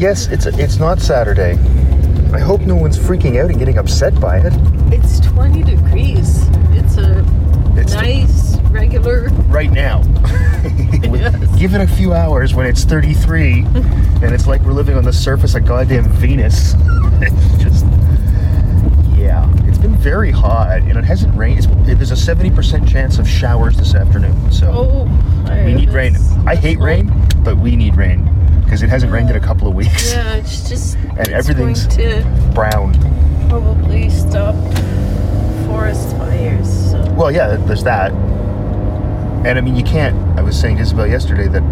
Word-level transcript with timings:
Yes, 0.00 0.28
it's 0.28 0.46
it's 0.46 0.78
not 0.78 0.98
Saturday. 0.98 1.52
I 2.32 2.38
hope 2.38 2.62
no 2.62 2.74
one's 2.74 2.98
freaking 2.98 3.38
out 3.38 3.50
and 3.50 3.58
getting 3.58 3.76
upset 3.76 4.18
by 4.18 4.38
it. 4.38 4.52
It's 4.90 5.20
20 5.20 5.62
degrees. 5.62 6.46
It's 6.72 6.96
a 6.96 7.22
It's 7.76 7.92
nice, 7.92 8.56
regular. 8.70 9.28
right 9.48 9.70
now. 9.70 10.02
Yes. 11.02 11.58
Give 11.58 11.74
it 11.74 11.80
a 11.82 11.86
few 11.86 12.14
hours 12.14 12.54
when 12.54 12.64
it's 12.66 12.84
33 12.84 13.60
and 14.22 14.34
it's 14.34 14.46
like 14.46 14.62
we're 14.62 14.72
living 14.72 14.96
on 14.96 15.04
the 15.04 15.12
surface 15.12 15.54
of 15.54 15.66
goddamn 15.66 16.04
Venus. 16.04 16.74
It's 17.20 17.56
just 17.62 17.84
yeah, 19.18 19.46
it's 19.66 19.76
been 19.78 19.96
very 19.96 20.30
hot 20.30 20.78
and 20.82 20.96
it 20.96 21.04
hasn't 21.04 21.36
rained. 21.36 21.58
It's, 21.58 21.66
there's 21.86 22.10
a 22.10 22.34
70% 22.34 22.88
chance 22.90 23.18
of 23.18 23.28
showers 23.28 23.76
this 23.76 23.94
afternoon. 23.94 24.50
So 24.50 24.70
Oh, 24.72 25.64
we 25.64 25.74
need 25.74 25.90
rain. 25.90 26.16
I 26.46 26.54
hate 26.54 26.78
rain, 26.78 27.12
but 27.44 27.58
we 27.58 27.76
need 27.76 27.96
rain 27.96 28.26
because 28.70 28.84
it 28.84 28.88
hasn't 28.88 29.10
rained 29.10 29.28
in 29.28 29.34
a 29.34 29.40
couple 29.40 29.66
of 29.66 29.74
weeks. 29.74 30.12
Yeah, 30.12 30.36
it's 30.36 30.68
just. 30.68 30.96
And 31.10 31.18
it's 31.28 31.30
everything's- 31.30 31.86
going 31.88 32.22
to 32.22 32.52
Brown. 32.54 32.94
probably 33.48 34.08
stop 34.08 34.54
forest 35.66 36.16
fires. 36.16 36.90
So. 36.92 37.12
Well, 37.14 37.32
yeah, 37.32 37.56
there's 37.56 37.82
that. 37.82 38.12
And 39.44 39.58
I 39.58 39.60
mean, 39.60 39.74
you 39.74 39.82
can't. 39.82 40.14
I 40.38 40.42
was 40.42 40.58
saying 40.58 40.76
to 40.76 40.82
Isabelle 40.82 41.08
yesterday 41.08 41.48
that 41.48 41.62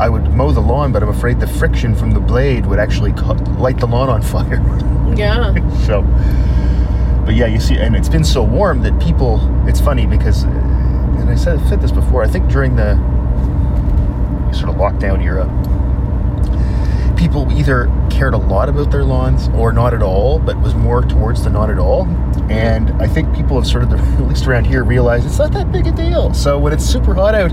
I 0.00 0.08
would 0.08 0.30
mow 0.32 0.50
the 0.50 0.60
lawn, 0.60 0.92
but 0.92 1.02
I'm 1.02 1.10
afraid 1.10 1.40
the 1.40 1.46
friction 1.46 1.94
from 1.94 2.12
the 2.12 2.20
blade 2.20 2.64
would 2.64 2.78
actually 2.78 3.12
co- 3.12 3.34
light 3.58 3.78
the 3.78 3.86
lawn 3.86 4.08
on 4.08 4.22
fire. 4.22 4.62
Yeah. 5.16 5.54
so, 5.86 6.02
but 7.24 7.34
yeah, 7.34 7.46
you 7.46 7.58
see, 7.60 7.76
and 7.76 7.94
it's 7.96 8.08
been 8.08 8.24
so 8.24 8.42
warm 8.42 8.82
that 8.82 8.98
people. 9.00 9.40
It's 9.68 9.80
funny 9.80 10.04
because, 10.06 10.42
and 10.42 11.30
I 11.30 11.34
said 11.36 11.58
said 11.68 11.80
this 11.80 11.92
before. 11.92 12.22
I 12.22 12.26
think 12.28 12.50
during 12.50 12.76
the 12.76 12.96
sort 14.52 14.68
of 14.68 14.76
lockdown 14.76 15.22
era, 15.22 15.44
people 17.16 17.50
either 17.52 17.90
cared 18.10 18.34
a 18.34 18.38
lot 18.38 18.68
about 18.68 18.90
their 18.90 19.04
lawns 19.04 19.48
or 19.48 19.72
not 19.72 19.94
at 19.94 20.02
all, 20.02 20.38
but 20.38 20.60
was 20.60 20.74
more 20.74 21.02
towards 21.02 21.42
the 21.42 21.50
not 21.50 21.70
at 21.70 21.78
all. 21.78 22.06
And 22.50 22.90
I 23.02 23.06
think 23.06 23.34
people 23.34 23.56
have 23.56 23.66
sort 23.66 23.84
of, 23.84 23.92
at 24.20 24.28
least 24.28 24.46
around 24.46 24.64
here, 24.64 24.84
realized 24.84 25.26
it's 25.26 25.38
not 25.38 25.52
that 25.52 25.72
big 25.72 25.86
a 25.86 25.92
deal. 25.92 26.32
So 26.34 26.58
when 26.58 26.72
it's 26.72 26.84
super 26.84 27.14
hot 27.14 27.34
out, 27.34 27.52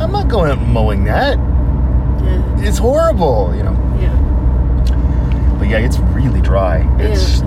I'm 0.00 0.12
not 0.12 0.28
going 0.28 0.50
out 0.50 0.60
mowing 0.60 1.04
that. 1.04 1.38
Yeah. 1.38 2.68
It's 2.68 2.78
horrible, 2.78 3.54
you 3.56 3.62
know. 3.62 3.72
Yeah. 4.00 5.56
But 5.58 5.68
yeah, 5.68 5.78
it's 5.78 5.98
really 5.98 6.40
dry. 6.40 6.86
It's 7.00 7.42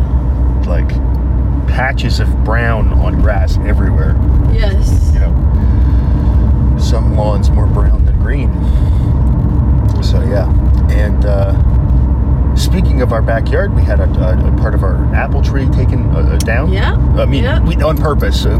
like 0.67 0.89
patches 1.67 2.19
of 2.19 2.43
brown 2.43 2.91
on 2.93 3.21
grass 3.21 3.57
everywhere. 3.59 4.15
Yes. 4.53 5.11
You 5.13 5.19
know, 5.19 6.77
some 6.79 7.15
lawns 7.15 7.49
more 7.49 7.67
brown 7.67 8.05
than 8.05 8.19
green. 8.19 8.51
So 10.03 10.21
yeah, 10.23 10.51
and 11.01 11.25
uh, 11.25 12.55
speaking 12.55 13.01
of 13.01 13.11
our 13.11 13.21
backyard, 13.21 13.73
we 13.73 13.81
had 13.83 13.99
a, 13.99 14.03
a, 14.05 14.53
a 14.53 14.57
part 14.57 14.73
of 14.75 14.83
our 14.83 14.95
apple 15.15 15.41
tree 15.41 15.67
taken 15.69 16.05
uh, 16.15 16.19
uh, 16.19 16.37
down. 16.39 16.71
Yeah. 16.71 16.93
I 17.17 17.25
mean, 17.25 17.43
yeah. 17.43 17.63
we 17.63 17.75
on 17.81 17.97
purpose. 17.97 18.45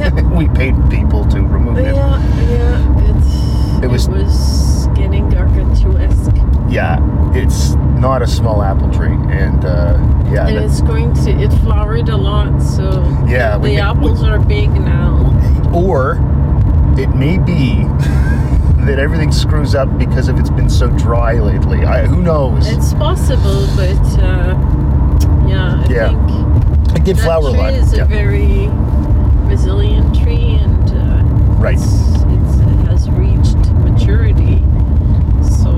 Yeah. 0.00 0.10
we 0.34 0.48
paid 0.48 0.74
people 0.88 1.26
to 1.26 1.40
remove 1.42 1.76
it. 1.78 1.94
Yeah, 1.94 2.48
yeah, 2.48 3.10
it's 3.10 3.84
It 3.84 3.88
was- 3.90 4.06
it 4.08 4.12
was 4.12 4.86
getting 4.94 5.28
gargantuesque, 5.28 6.72
Yeah, 6.72 6.98
it's 7.34 7.74
not 8.00 8.22
a 8.22 8.26
small 8.26 8.62
apple 8.62 8.90
tree, 8.90 9.12
and 9.28 9.62
uh, 9.64 9.98
yeah, 10.32 10.46
and 10.48 10.56
it's 10.56 10.80
going 10.80 11.12
to. 11.24 11.30
It 11.32 11.52
flowered 11.60 12.08
a 12.08 12.16
lot, 12.16 12.60
so 12.62 12.84
Yeah, 13.28 13.58
the 13.58 13.62
we 13.62 13.76
apples 13.78 14.22
are 14.22 14.38
big 14.38 14.70
now. 14.70 15.18
or 15.74 16.18
it 16.98 17.14
may 17.14 17.36
be 17.36 17.84
that 18.86 18.98
everything 18.98 19.30
screws 19.32 19.74
up 19.74 19.96
because 19.98 20.28
of 20.28 20.38
it's 20.38 20.50
been 20.50 20.70
so 20.70 20.88
dry 20.98 21.34
lately. 21.38 21.84
I, 21.84 22.06
who 22.06 22.22
knows? 22.22 22.66
It's 22.68 22.92
possible, 22.94 23.66
but 23.76 24.22
uh, 24.22 24.56
yeah, 25.48 25.82
I 25.84 25.86
Yeah. 25.90 26.08
think 26.88 26.96
it 26.98 27.04
did 27.04 27.16
that 27.16 27.22
flower 27.24 27.48
a 27.50 27.52
tree 27.52 27.62
is 27.78 27.92
Yeah. 27.94 28.02
a 28.02 28.06
very 28.06 28.68
resilient 29.48 30.14
tree, 30.20 30.58
and 30.62 30.90
uh, 30.90 31.22
Right. 31.60 31.74
it's, 31.74 31.84
it's, 31.84 32.58
it 32.60 32.86
has 32.88 33.10
reached 33.10 33.56
maturity. 33.84 34.58
So 35.42 35.70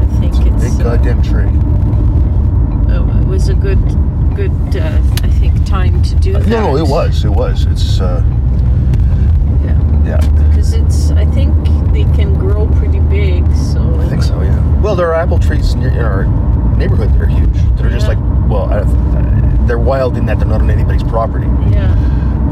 I 0.00 0.06
think 0.20 0.46
it's 0.46 0.62
Big 0.76 0.80
uh, 0.86 0.96
goddamn 0.96 1.22
tree. 1.22 1.50
uh, 2.92 3.20
it 3.20 3.26
was 3.26 3.48
a 3.48 3.54
good, 3.54 3.80
good, 4.34 4.52
uh, 4.76 5.00
I 5.22 5.28
think, 5.28 5.64
time 5.66 6.02
to 6.02 6.14
do 6.16 6.32
that. 6.34 6.46
No, 6.46 6.72
no, 6.72 6.76
it 6.76 6.86
was. 6.88 7.24
It 7.24 7.30
was. 7.30 7.66
It's 7.66 8.00
uh, 8.00 8.22
Yeah, 9.64 9.78
yeah. 10.04 10.30
because 10.48 10.72
it's. 10.74 11.10
I 11.12 11.24
think 11.26 11.61
they 11.92 12.04
can 12.16 12.34
grow 12.38 12.66
pretty 12.78 13.00
big. 13.00 13.44
So 13.54 13.80
I 14.00 14.08
think 14.08 14.22
so. 14.22 14.40
Yeah. 14.42 14.80
Well, 14.80 14.96
there 14.96 15.08
are 15.08 15.14
apple 15.14 15.38
trees 15.38 15.74
near, 15.74 15.90
in 15.90 15.98
our 15.98 16.24
neighborhood 16.76 17.12
that 17.12 17.20
are 17.22 17.26
huge. 17.26 17.52
They're 17.76 17.90
just 17.90 18.08
like 18.08 18.18
well, 18.48 18.70
I, 18.72 18.82
they're 19.66 19.78
wild 19.78 20.16
in 20.16 20.26
that 20.26 20.38
they're 20.38 20.48
not 20.48 20.60
on 20.60 20.70
anybody's 20.70 21.04
property. 21.04 21.46
Yeah, 21.70 21.90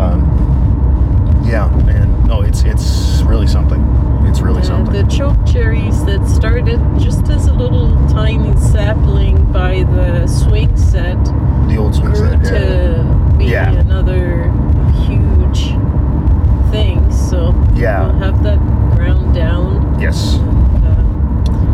Um, 0.01 1.43
yeah, 1.45 1.69
and 1.91 2.27
no, 2.27 2.43
it's 2.43 2.63
it's 2.63 3.23
really 3.23 3.47
something. 3.47 3.81
It's 4.27 4.41
really 4.41 4.61
Uh, 4.61 4.65
something. 4.65 4.93
the 4.95 5.03
choke 5.13 5.45
cherries 5.47 6.05
that 6.05 6.25
started 6.29 6.81
just 6.99 7.29
as 7.29 7.49
a 7.49 7.53
little 7.53 7.91
tiny 8.09 8.55
sapling 8.57 9.51
by 9.53 9.83
the 9.85 10.27
swing 10.29 10.75
set 10.77 11.19
the 11.69 11.77
old 11.77 11.95
swing 11.95 12.13
grew 12.13 12.45
set. 12.45 12.45
Yeah. 12.45 12.59
to 12.59 13.35
be 13.39 13.45
Yeah. 13.47 13.71
another 13.73 14.51
huge 15.07 15.75
thing. 16.71 17.11
So 17.11 17.55
Yeah. 17.75 18.07
we'll 18.07 18.19
have 18.19 18.43
that. 18.45 18.59
Yes. 20.01 20.37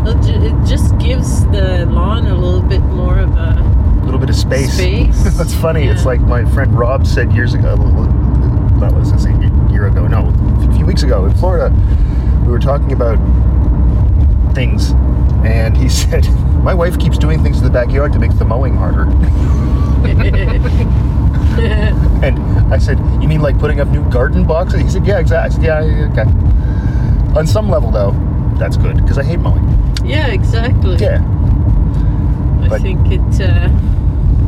Uh, 0.05 0.21
it 0.25 0.67
just 0.67 0.97
gives 0.99 1.45
the 1.47 1.85
lawn 1.89 2.27
a 2.27 2.35
little 2.35 2.61
bit 2.61 2.81
more 2.81 3.19
of 3.19 3.31
a 3.37 3.55
A 4.01 4.05
little 4.05 4.19
bit 4.19 4.29
of 4.29 4.35
space. 4.35 4.73
Space, 4.73 5.23
That's 5.37 5.53
funny. 5.55 5.87
It's 5.87 6.05
like 6.05 6.19
my 6.21 6.45
friend 6.51 6.77
Rob 6.77 7.05
said 7.07 7.31
years 7.33 7.53
ago. 7.53 7.75
That 8.79 8.93
was 8.93 9.11
a 9.25 9.31
year 9.71 9.87
ago. 9.87 10.07
No, 10.07 10.27
a 10.69 10.75
few 10.75 10.85
weeks 10.85 11.03
ago 11.03 11.25
in 11.25 11.33
Florida. 11.35 11.73
We 12.45 12.51
were 12.51 12.59
talking 12.59 12.91
about 12.93 13.17
things, 14.53 14.91
and 15.45 15.75
he 15.75 15.89
said, 16.01 16.27
"My 16.63 16.73
wife 16.73 16.99
keeps 16.99 17.17
doing 17.17 17.41
things 17.43 17.57
in 17.59 17.63
the 17.63 17.69
backyard 17.71 18.13
to 18.13 18.19
make 18.19 18.37
the 18.37 18.45
mowing 18.45 18.75
harder." 18.75 19.07
And 21.57 22.73
I 22.73 22.77
said, 22.77 22.97
"You 23.21 23.27
mean 23.27 23.41
like 23.41 23.57
putting 23.59 23.79
up 23.79 23.87
new 23.87 24.07
garden 24.09 24.45
boxes?" 24.45 24.81
He 24.81 24.89
said, 24.89 25.05
"Yeah, 25.05 25.19
exactly." 25.19 25.47
I 25.51 25.55
said, 25.55 25.63
"Yeah, 25.63 25.81
yeah, 25.81 26.11
okay." 26.11 26.23
On 27.37 27.45
some 27.45 27.69
level, 27.69 27.91
though, 27.91 28.13
that's 28.57 28.77
good 28.77 28.95
because 28.97 29.19
I 29.19 29.23
hate 29.23 29.39
mowing. 29.39 29.63
yeah, 30.03 30.27
exactly. 30.27 30.97
Yeah, 30.97 31.19
I 32.63 32.67
but- 32.67 32.81
think 32.81 32.99
it 33.11 33.41
uh, 33.41 33.69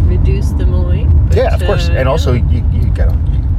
reduced 0.07 0.57
the 0.57 0.65
mowing. 0.65 1.07
but, 1.27 1.37
yeah, 1.37 1.53
of 1.53 1.61
course. 1.63 1.89
uh, 1.89 1.93
And 1.93 2.09
also, 2.09 2.33
you 2.33 2.63
you 2.73 2.89
gotta, 2.95 3.15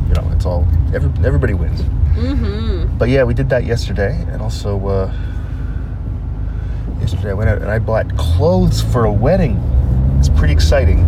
you 0.08 0.14
know, 0.14 0.28
it's 0.34 0.44
all 0.44 0.66
every, 0.92 1.10
everybody 1.24 1.54
wins. 1.54 1.80
hmm 2.18 2.86
But 2.98 3.08
yeah, 3.08 3.22
we 3.22 3.34
did 3.34 3.48
that 3.50 3.64
yesterday, 3.64 4.18
and 4.32 4.42
also 4.42 4.84
uh, 4.88 5.12
yesterday 7.00 7.30
I 7.30 7.34
went 7.34 7.50
out 7.50 7.62
and 7.62 7.70
I 7.70 7.78
bought 7.78 8.16
clothes 8.16 8.82
for 8.82 9.04
a 9.04 9.12
wedding. 9.12 9.56
It's 10.18 10.28
pretty 10.28 10.52
exciting. 10.54 10.98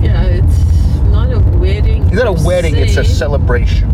Yeah, 0.00 0.22
it's 0.22 0.64
not 1.10 1.32
a 1.32 1.40
wedding. 1.58 2.04
It's 2.04 2.12
not 2.14 2.28
a 2.28 2.34
per 2.34 2.46
wedding; 2.46 2.76
it's 2.76 2.96
a 2.96 3.02
se. 3.04 3.12
celebration 3.12 3.90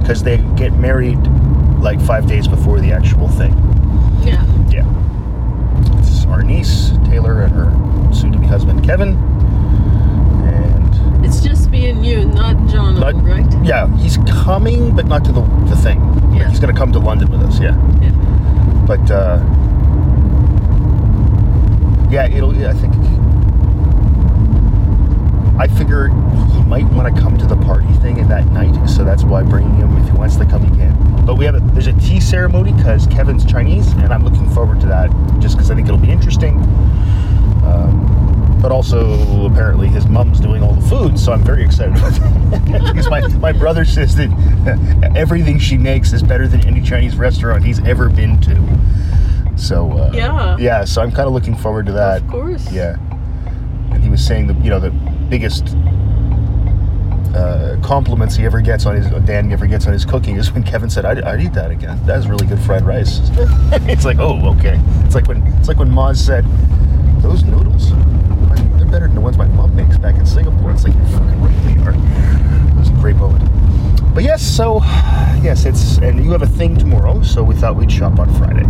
because 0.00 0.22
they 0.22 0.38
get 0.56 0.72
married 0.72 1.18
like 1.80 2.00
five 2.00 2.26
days 2.26 2.48
before 2.48 2.80
the 2.80 2.92
actual 2.92 3.28
thing. 3.28 3.52
Yeah. 4.22 4.42
Yeah, 4.68 5.98
it's 5.98 6.24
our 6.26 6.42
niece 6.42 6.90
Taylor 7.04 7.42
and 7.42 7.52
her 7.52 7.70
soon-to-be 8.14 8.46
husband 8.46 8.84
Kevin, 8.84 9.16
and 10.46 11.24
It's 11.24 11.40
just 11.40 11.70
me 11.70 11.88
and 11.90 12.04
you, 12.04 12.24
not 12.26 12.56
John, 12.68 12.98
Not- 12.98 13.14
right? 13.24 13.46
yeah, 13.64 13.86
he's 13.98 14.16
coming, 14.26 14.94
but 14.94 15.06
not 15.06 15.24
to 15.26 15.32
the 15.32 15.42
the 15.68 15.76
thing. 15.76 16.00
Like, 16.30 16.40
Yeah. 16.40 16.48
he's 16.50 16.60
gonna 16.60 16.72
come 16.72 16.92
to 16.92 16.98
London 16.98 17.30
with 17.30 17.42
us. 17.42 17.60
Yeah. 17.60 17.76
Yeah. 18.00 18.10
But 18.86 19.10
uh, 19.10 19.38
yeah, 22.10 22.26
it'll. 22.28 22.50
I 22.66 22.72
think 22.74 22.94
I 25.58 25.66
figure 25.68 26.08
he 26.08 26.62
might 26.64 26.84
want 26.92 27.14
to 27.14 27.20
come 27.20 27.38
to 27.38 27.46
the 27.46 27.56
party 27.56 27.90
thing 27.94 28.20
at 28.20 28.28
that 28.28 28.46
night, 28.52 28.86
so 28.86 29.04
that's 29.04 29.24
why 29.24 29.40
I'm 29.40 29.48
bringing 29.48 29.74
him. 29.76 29.96
If 29.96 30.08
he 30.10 30.16
wants 30.16 30.36
to 30.36 30.44
come, 30.44 30.62
he 30.64 30.76
can. 30.76 31.24
But 31.24 31.36
we 31.36 31.44
have 31.46 31.54
a 31.54 31.60
there's 31.72 31.86
a 31.86 31.94
tea 31.94 32.20
ceremony 32.20 32.72
because 32.72 33.06
Kevin's 33.06 33.44
Chinese, 33.44 33.90
and 33.94 34.12
I'm 34.12 34.22
looking 34.24 34.48
forward 34.50 34.80
to 34.80 34.86
that 34.86 35.10
just 35.40 35.56
because 35.56 35.70
I 35.70 35.74
think 35.74 35.88
it'll 35.88 35.98
be 36.00 36.10
interesting. 36.10 36.56
Um, 37.64 38.58
but 38.60 38.72
also, 38.72 39.46
apparently, 39.46 39.88
his 39.88 40.06
mom's 40.06 40.40
doing 40.40 40.62
all 40.62 40.74
the 40.74 40.86
food, 40.88 41.18
so 41.18 41.32
I'm 41.32 41.42
very 41.44 41.64
excited 41.64 41.96
about 41.96 42.12
that. 42.12 42.64
because 42.88 43.08
my, 43.08 43.26
my 43.38 43.52
brother 43.52 43.84
says 43.84 44.14
that 44.16 45.12
everything 45.16 45.58
she 45.58 45.76
makes 45.76 46.12
is 46.12 46.22
better 46.22 46.48
than 46.48 46.66
any 46.66 46.80
Chinese 46.80 47.16
restaurant 47.16 47.64
he's 47.64 47.80
ever 47.80 48.08
been 48.08 48.40
to. 48.42 49.56
So 49.56 49.90
uh, 49.92 50.10
Yeah. 50.14 50.56
yeah. 50.58 50.84
So 50.84 51.00
I'm 51.02 51.10
kind 51.12 51.26
of 51.26 51.32
looking 51.32 51.54
forward 51.56 51.86
to 51.86 51.92
that. 51.92 52.22
Of 52.22 52.28
course. 52.28 52.70
Yeah. 52.72 52.96
And 53.92 54.02
he 54.02 54.08
was 54.10 54.24
saying 54.24 54.46
that 54.48 54.62
you 54.62 54.70
know 54.70 54.80
the 54.80 54.90
biggest 55.28 55.76
uh, 57.36 57.76
compliments 57.82 58.34
he 58.34 58.44
ever 58.44 58.60
gets 58.60 58.86
on 58.86 58.96
his 58.96 59.06
Dan 59.26 59.52
ever 59.52 59.66
gets 59.66 59.86
on 59.86 59.92
his 59.92 60.04
cooking 60.04 60.36
is 60.36 60.52
when 60.52 60.62
Kevin 60.62 60.88
said, 60.88 61.04
"I'd, 61.04 61.22
I'd 61.22 61.40
eat 61.40 61.52
that 61.52 61.70
again. 61.70 62.00
That's 62.04 62.26
really 62.26 62.46
good 62.46 62.60
fried 62.60 62.84
rice." 62.84 63.20
it's 63.88 64.04
like, 64.04 64.18
oh, 64.18 64.40
okay. 64.56 64.80
It's 65.04 65.14
like 65.14 65.28
when 65.28 65.42
it's 65.58 65.68
like 65.68 65.78
when 65.78 65.90
Moz 65.90 66.16
said, 66.16 66.44
those 67.20 67.44
noodles, 67.44 67.90
they're 68.78 68.86
better 68.86 69.06
than 69.06 69.14
the 69.14 69.20
ones 69.20 69.36
my 69.36 69.46
mom 69.48 69.76
makes 69.76 69.98
back 69.98 70.16
in 70.16 70.24
Singapore. 70.24 70.70
It's 70.70 70.84
like 70.84 70.94
you're 70.94 71.04
fucking 71.06 71.40
right 71.42 71.64
they 71.64 71.82
are. 71.82 71.94
It 72.70 72.78
was 72.78 72.88
a 72.88 72.92
great 72.92 73.16
moment. 73.16 73.44
But 74.14 74.24
yes, 74.24 74.42
so 74.42 74.82
yes, 75.42 75.66
it's 75.66 75.98
and 75.98 76.24
you 76.24 76.32
have 76.32 76.42
a 76.42 76.46
thing 76.46 76.76
tomorrow, 76.76 77.22
so 77.22 77.42
we 77.42 77.54
thought 77.54 77.76
we'd 77.76 77.92
shop 77.92 78.18
on 78.18 78.32
Friday. 78.36 78.64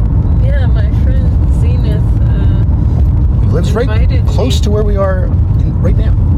Yeah, 0.45 0.67
my 0.67 0.91
friend 1.05 1.55
Zenith 1.61 2.03
uh, 2.21 3.53
lives 3.53 3.73
right 3.73 4.09
close 4.27 4.59
me. 4.59 4.65
to 4.65 4.71
where 4.71 4.83
we 4.83 4.97
are 4.97 5.27
in, 5.27 5.81
right 5.81 5.97
now. 5.97 6.36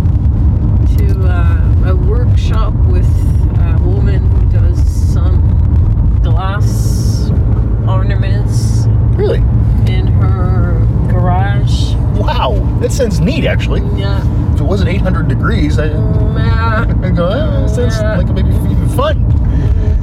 Uh, 1.89 1.93
a 1.93 1.97
workshop 1.97 2.73
with 2.87 3.07
a 3.59 3.79
woman 3.83 4.23
who 4.31 4.51
does 4.61 5.13
some 5.13 5.41
glass 6.23 7.31
ornaments 7.89 8.85
Really? 9.17 9.39
in 9.91 10.07
her 10.07 10.75
garage. 11.11 11.95
Wow, 12.19 12.79
that 12.81 12.93
sounds 12.93 13.21
neat. 13.21 13.45
Actually, 13.47 13.83
Yeah. 13.99 14.21
if 14.55 14.61
it 14.61 14.65
wasn't 14.65 14.91
800 14.91 15.29
degrees, 15.29 15.79
I, 15.79 15.87
Yeah. 15.87 16.85
I 17.03 17.11
go, 17.11 17.27
oh, 17.27 17.61
that 17.63 17.71
sounds 17.71 17.97
Yeah. 18.01 18.17
like 18.19 18.29
maybe 18.35 18.51
even 18.51 18.89
fun. 18.91 19.25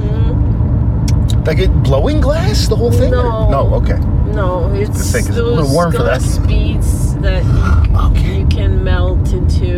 Mhm. 0.00 1.46
Like 1.46 1.58
it 1.58 1.70
blowing 1.82 2.20
glass, 2.20 2.66
the 2.68 2.76
whole 2.76 2.90
thing? 2.90 3.14
or- 3.14 3.22
No. 3.22 3.48
No. 3.50 3.74
Okay. 3.76 3.98
No, 4.34 4.70
it's 4.74 5.02
say, 5.02 5.18
'cause 5.20 5.28
it's 5.28 5.38
a 5.38 5.42
those 5.42 5.56
little 5.58 5.72
warm 5.72 5.92
for 5.92 5.98
that. 5.98 6.20
glass 6.20 6.38
beads 6.38 7.14
that 7.16 7.44
you, 7.44 7.96
Okay. 8.08 8.38
you 8.40 8.46
can 8.46 8.82
melt 8.84 9.32
into 9.32 9.75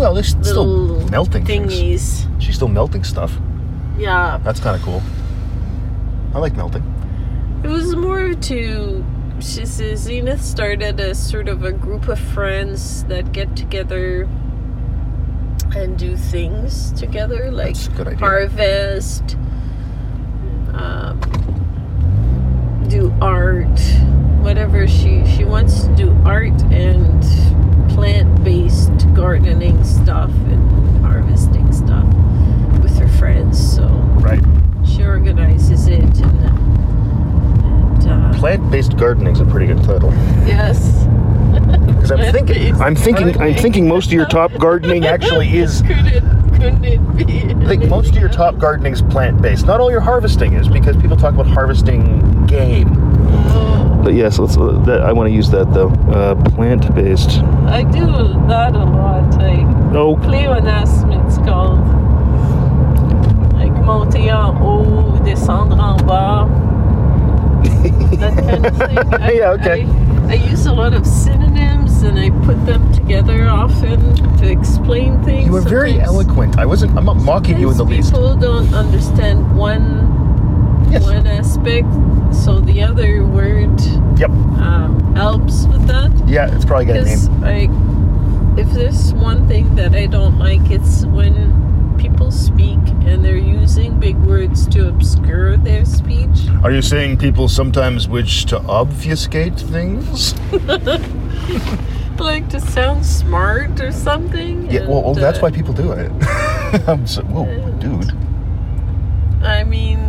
Well, 0.00 0.14
there's 0.14 0.30
still 0.30 1.06
melting 1.10 1.44
things. 1.44 2.26
She's 2.38 2.54
still 2.54 2.68
melting 2.68 3.04
stuff. 3.04 3.36
Yeah, 3.98 4.40
That's 4.42 4.58
kind 4.58 4.74
of 4.74 4.80
cool. 4.80 5.02
I 6.34 6.38
like 6.38 6.56
melting. 6.56 6.82
It 7.62 7.68
was 7.68 7.94
more 7.94 8.32
to. 8.32 9.04
She 9.40 9.66
says 9.66 10.00
Zenith 10.00 10.40
started 10.40 10.98
as 11.00 11.18
sort 11.22 11.48
of 11.48 11.64
a 11.64 11.72
group 11.72 12.08
of 12.08 12.18
friends 12.18 13.04
that 13.04 13.32
get 13.32 13.54
together 13.56 14.22
and 15.76 15.98
do 15.98 16.16
things 16.16 16.92
together, 16.92 17.50
like 17.50 17.74
That's 17.74 17.88
a 17.88 17.90
good 17.90 18.06
idea. 18.08 18.18
harvest, 18.20 19.36
um, 20.72 21.20
do 22.88 23.14
art, 23.20 23.78
whatever. 24.40 24.88
She 24.88 25.26
she 25.26 25.44
wants 25.44 25.82
to 25.84 25.94
do 25.94 26.10
art 26.24 26.58
and 26.72 27.22
plant-based 27.94 29.14
gardening 29.14 29.82
stuff 29.84 30.30
and 30.30 31.04
harvesting 31.04 31.72
stuff 31.72 32.04
with 32.82 32.96
her 32.98 33.08
friends. 33.18 33.58
So 33.76 33.86
Right. 34.20 34.42
she 34.86 35.04
organizes 35.04 35.86
it 35.88 36.02
and, 36.20 36.44
and 38.04 38.08
uh, 38.08 38.38
Plant-based 38.38 38.96
gardening 38.96 39.32
is 39.34 39.40
a 39.40 39.44
pretty 39.46 39.66
good 39.66 39.82
title. 39.84 40.10
yes 40.46 41.04
Because 41.86 42.12
I'm 42.12 42.32
thinking, 42.32 42.74
I'm 42.80 42.94
thinking, 42.96 43.40
I'm 43.40 43.54
thinking 43.54 43.86
most 43.86 44.06
of 44.06 44.12
your 44.12 44.26
top 44.26 44.52
gardening 44.58 45.04
actually 45.06 45.48
is. 45.58 45.82
could 45.82 46.06
it 46.06 46.22
couldn't 46.54 46.84
it 46.84 47.16
be 47.16 47.24
I 47.64 47.66
think 47.66 47.88
most 47.88 48.10
of 48.10 48.16
your 48.16 48.28
top 48.28 48.58
gardening 48.58 48.92
is 48.92 49.02
plant-based. 49.02 49.66
Not 49.66 49.80
all 49.80 49.90
your 49.90 50.00
harvesting 50.00 50.54
is, 50.54 50.68
because 50.68 50.96
people 50.96 51.16
talk 51.16 51.34
about 51.34 51.46
harvesting 51.46 52.46
game. 52.46 52.88
Oh, 53.52 53.79
But 54.02 54.14
yes, 54.14 54.38
let's. 54.38 54.56
Uh, 54.56 54.72
that, 54.86 55.02
I 55.02 55.12
want 55.12 55.28
to 55.28 55.34
use 55.34 55.50
that 55.50 55.72
though. 55.74 55.90
Uh, 56.10 56.34
plant-based. 56.52 57.40
I 57.68 57.82
do 57.84 58.06
that 58.48 58.74
a 58.74 58.84
lot 58.84 59.34
I 59.40 59.62
No. 59.92 60.16
pléonasme 60.16 61.24
it's 61.26 61.38
called 61.38 61.78
like 63.54 63.72
monter 63.84 64.18
en 64.18 64.54
haut 64.56 65.20
descendre 65.24 65.78
en 65.78 66.06
bas 66.06 66.48
that 68.18 68.34
kind 68.36 68.66
of 68.66 68.76
thing 68.76 68.98
I, 69.22 69.32
Yeah, 69.32 69.50
okay. 69.52 69.84
I, 69.84 70.32
I 70.32 70.34
use 70.50 70.66
a 70.66 70.72
lot 70.72 70.94
of 70.94 71.06
synonyms 71.06 72.02
and 72.02 72.18
I 72.18 72.30
put 72.46 72.64
them 72.66 72.92
together 72.92 73.48
often 73.48 74.14
to 74.38 74.50
explain 74.50 75.22
things 75.24 75.46
You 75.46 75.52
were 75.52 75.60
very 75.60 75.90
Sometimes- 75.92 76.08
eloquent. 76.08 76.58
I 76.58 76.66
wasn't. 76.66 76.96
I'm 76.96 77.04
not 77.04 77.16
mocking 77.18 77.58
you 77.58 77.70
in 77.70 77.76
the 77.76 77.84
Sometimes 77.84 77.96
least. 77.98 78.12
People 78.12 78.36
don't 78.36 78.72
understand 78.74 79.56
one 79.56 80.16
Yes. 80.90 81.04
one 81.04 81.26
aspect, 81.26 81.86
so 82.32 82.60
the 82.60 82.82
other 82.82 83.24
word 83.24 83.80
Yep. 84.18 84.30
um, 84.30 85.14
helps 85.14 85.66
with 85.66 85.86
that. 85.86 86.10
Yeah, 86.26 86.54
it's 86.54 86.64
probably 86.64 86.86
got 86.86 86.96
a 86.96 87.04
name. 87.04 87.44
I, 87.44 88.60
if 88.60 88.70
there's 88.72 89.14
one 89.14 89.46
thing 89.48 89.74
that 89.76 89.94
I 89.94 90.06
don't 90.06 90.38
like, 90.38 90.70
it's 90.70 91.04
when 91.06 91.96
people 91.98 92.30
speak 92.30 92.78
and 93.04 93.24
they're 93.24 93.36
using 93.36 93.98
big 94.00 94.16
words 94.16 94.66
to 94.68 94.88
obscure 94.88 95.56
their 95.56 95.84
speech. 95.84 96.48
Are 96.62 96.72
you 96.72 96.82
saying 96.82 97.18
people 97.18 97.48
sometimes 97.48 98.08
wish 98.08 98.44
to 98.46 98.58
obfuscate 98.60 99.58
things? 99.58 100.34
Like 102.20 102.50
to 102.50 102.60
sound 102.60 103.06
smart 103.06 103.80
or 103.80 103.90
something. 103.92 104.70
Yeah. 104.70 104.80
Well, 104.86 105.02
well 105.02 105.12
and, 105.12 105.22
that's 105.22 105.38
uh, 105.38 105.42
why 105.42 105.50
people 105.50 105.72
do 105.72 105.92
it. 105.92 106.12
I'm 106.86 107.06
so, 107.06 107.22
whoa, 107.22 107.46
dude. 107.78 108.12
I 109.42 109.64
mean, 109.64 109.99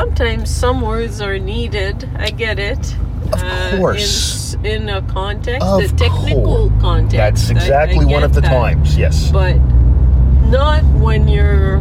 sometimes 0.00 0.50
some 0.54 0.82
words 0.82 1.22
are 1.22 1.38
needed. 1.38 2.06
I 2.18 2.28
get 2.28 2.58
it. 2.58 2.84
Of 3.32 3.42
in 3.42 3.78
course. 3.78 4.02
s- 4.52 4.56
In, 4.62 4.90
a 4.90 5.00
context, 5.00 5.66
Of 5.66 5.80
a 5.80 5.88
technical 5.88 6.68
course. 6.68 6.82
context. 6.82 7.16
That's 7.16 7.50
I- 7.50 7.54
I 7.54 7.56
exactly 7.56 8.04
one 8.04 8.22
of 8.22 8.34
the 8.34 8.42
that. 8.42 8.50
times. 8.52 8.98
Yes. 8.98 9.30
But 9.32 9.56
not 10.50 10.84
when 11.00 11.28
you're 11.28 11.80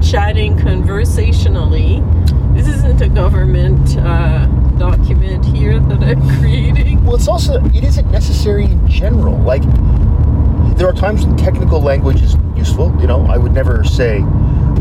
chatting 0.00 0.58
conversationally. 0.58 2.02
This 2.54 2.68
isn't 2.68 3.02
a 3.02 3.08
government 3.10 3.98
uh, 3.98 4.46
document 4.78 5.44
here 5.44 5.78
that 5.78 6.02
I'm 6.02 6.22
creating. 6.40 7.04
Well, 7.04 7.16
it's 7.16 7.28
also 7.28 7.62
it 7.66 7.84
isn't 7.84 8.10
necessary 8.10 8.64
in 8.64 8.88
general. 8.88 9.36
Like 9.52 9.62
there 10.78 10.88
are 10.88 10.94
times 11.06 11.26
when 11.26 11.36
technical 11.36 11.82
language 11.82 12.22
is 12.22 12.34
useful. 12.56 12.96
You 12.98 13.06
know, 13.08 13.26
I 13.26 13.36
would 13.36 13.52
never 13.52 13.84
say, 13.84 14.20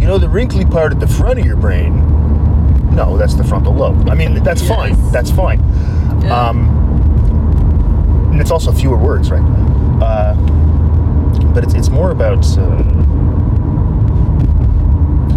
you 0.02 0.08
know, 0.10 0.18
the 0.18 0.30
wrinkly 0.30 0.64
part 0.66 0.94
at 0.94 1.02
the 1.02 1.08
front 1.20 1.38
of 1.38 1.46
your 1.46 1.58
brain. 1.58 1.94
No, 2.92 3.18
that's 3.18 3.34
the 3.36 3.44
frontal 3.44 3.74
lobe. 3.74 4.10
I 4.10 4.16
mean, 4.16 4.44
that's 4.44 4.62
fine. 4.68 4.96
That's 5.12 5.32
fine. 5.32 5.60
Yeah. 6.22 6.50
Um, 6.50 6.70
and 8.32 8.40
it's 8.42 8.52
also 8.52 8.72
fewer 8.72 8.98
words, 8.98 9.32
right? 9.32 9.42
Uh, 10.02 10.34
but 11.54 11.64
it's 11.64 11.74
it's 11.74 11.90
more 11.90 12.12
about 12.12 12.46
uh, 12.58 12.62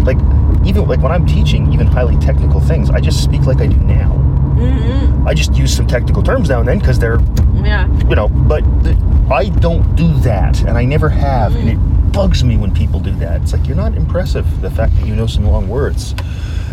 like 0.03 0.17
even 0.65 0.85
like 0.87 1.01
when 1.01 1.11
I'm 1.11 1.25
teaching 1.25 1.71
even 1.73 1.87
highly 1.87 2.17
technical 2.17 2.59
things, 2.59 2.89
I 2.89 2.99
just 2.99 3.23
speak 3.23 3.41
like 3.45 3.61
I 3.61 3.67
do 3.67 3.77
now. 3.77 4.09
hmm 4.09 5.27
I 5.27 5.33
just 5.33 5.55
use 5.55 5.75
some 5.75 5.87
technical 5.87 6.21
terms 6.21 6.49
now 6.49 6.59
and 6.59 6.67
then 6.67 6.79
because 6.79 6.99
they're 6.99 7.19
Yeah. 7.63 7.87
you 8.09 8.15
know, 8.15 8.27
but 8.27 8.61
the, 8.83 8.95
I 9.31 9.49
don't 9.49 9.95
do 9.95 10.13
that, 10.19 10.61
and 10.61 10.77
I 10.77 10.85
never 10.85 11.09
have, 11.09 11.55
and 11.55 11.67
it 11.69 11.77
bugs 12.11 12.43
me 12.43 12.57
when 12.57 12.71
people 12.73 12.99
do 12.99 13.11
that. 13.15 13.41
It's 13.41 13.53
like 13.53 13.65
you're 13.67 13.75
not 13.75 13.95
impressive. 13.95 14.45
The 14.61 14.69
fact 14.69 14.95
that 14.97 15.07
you 15.07 15.15
know 15.15 15.25
some 15.25 15.45
long 15.45 15.67
words. 15.67 16.13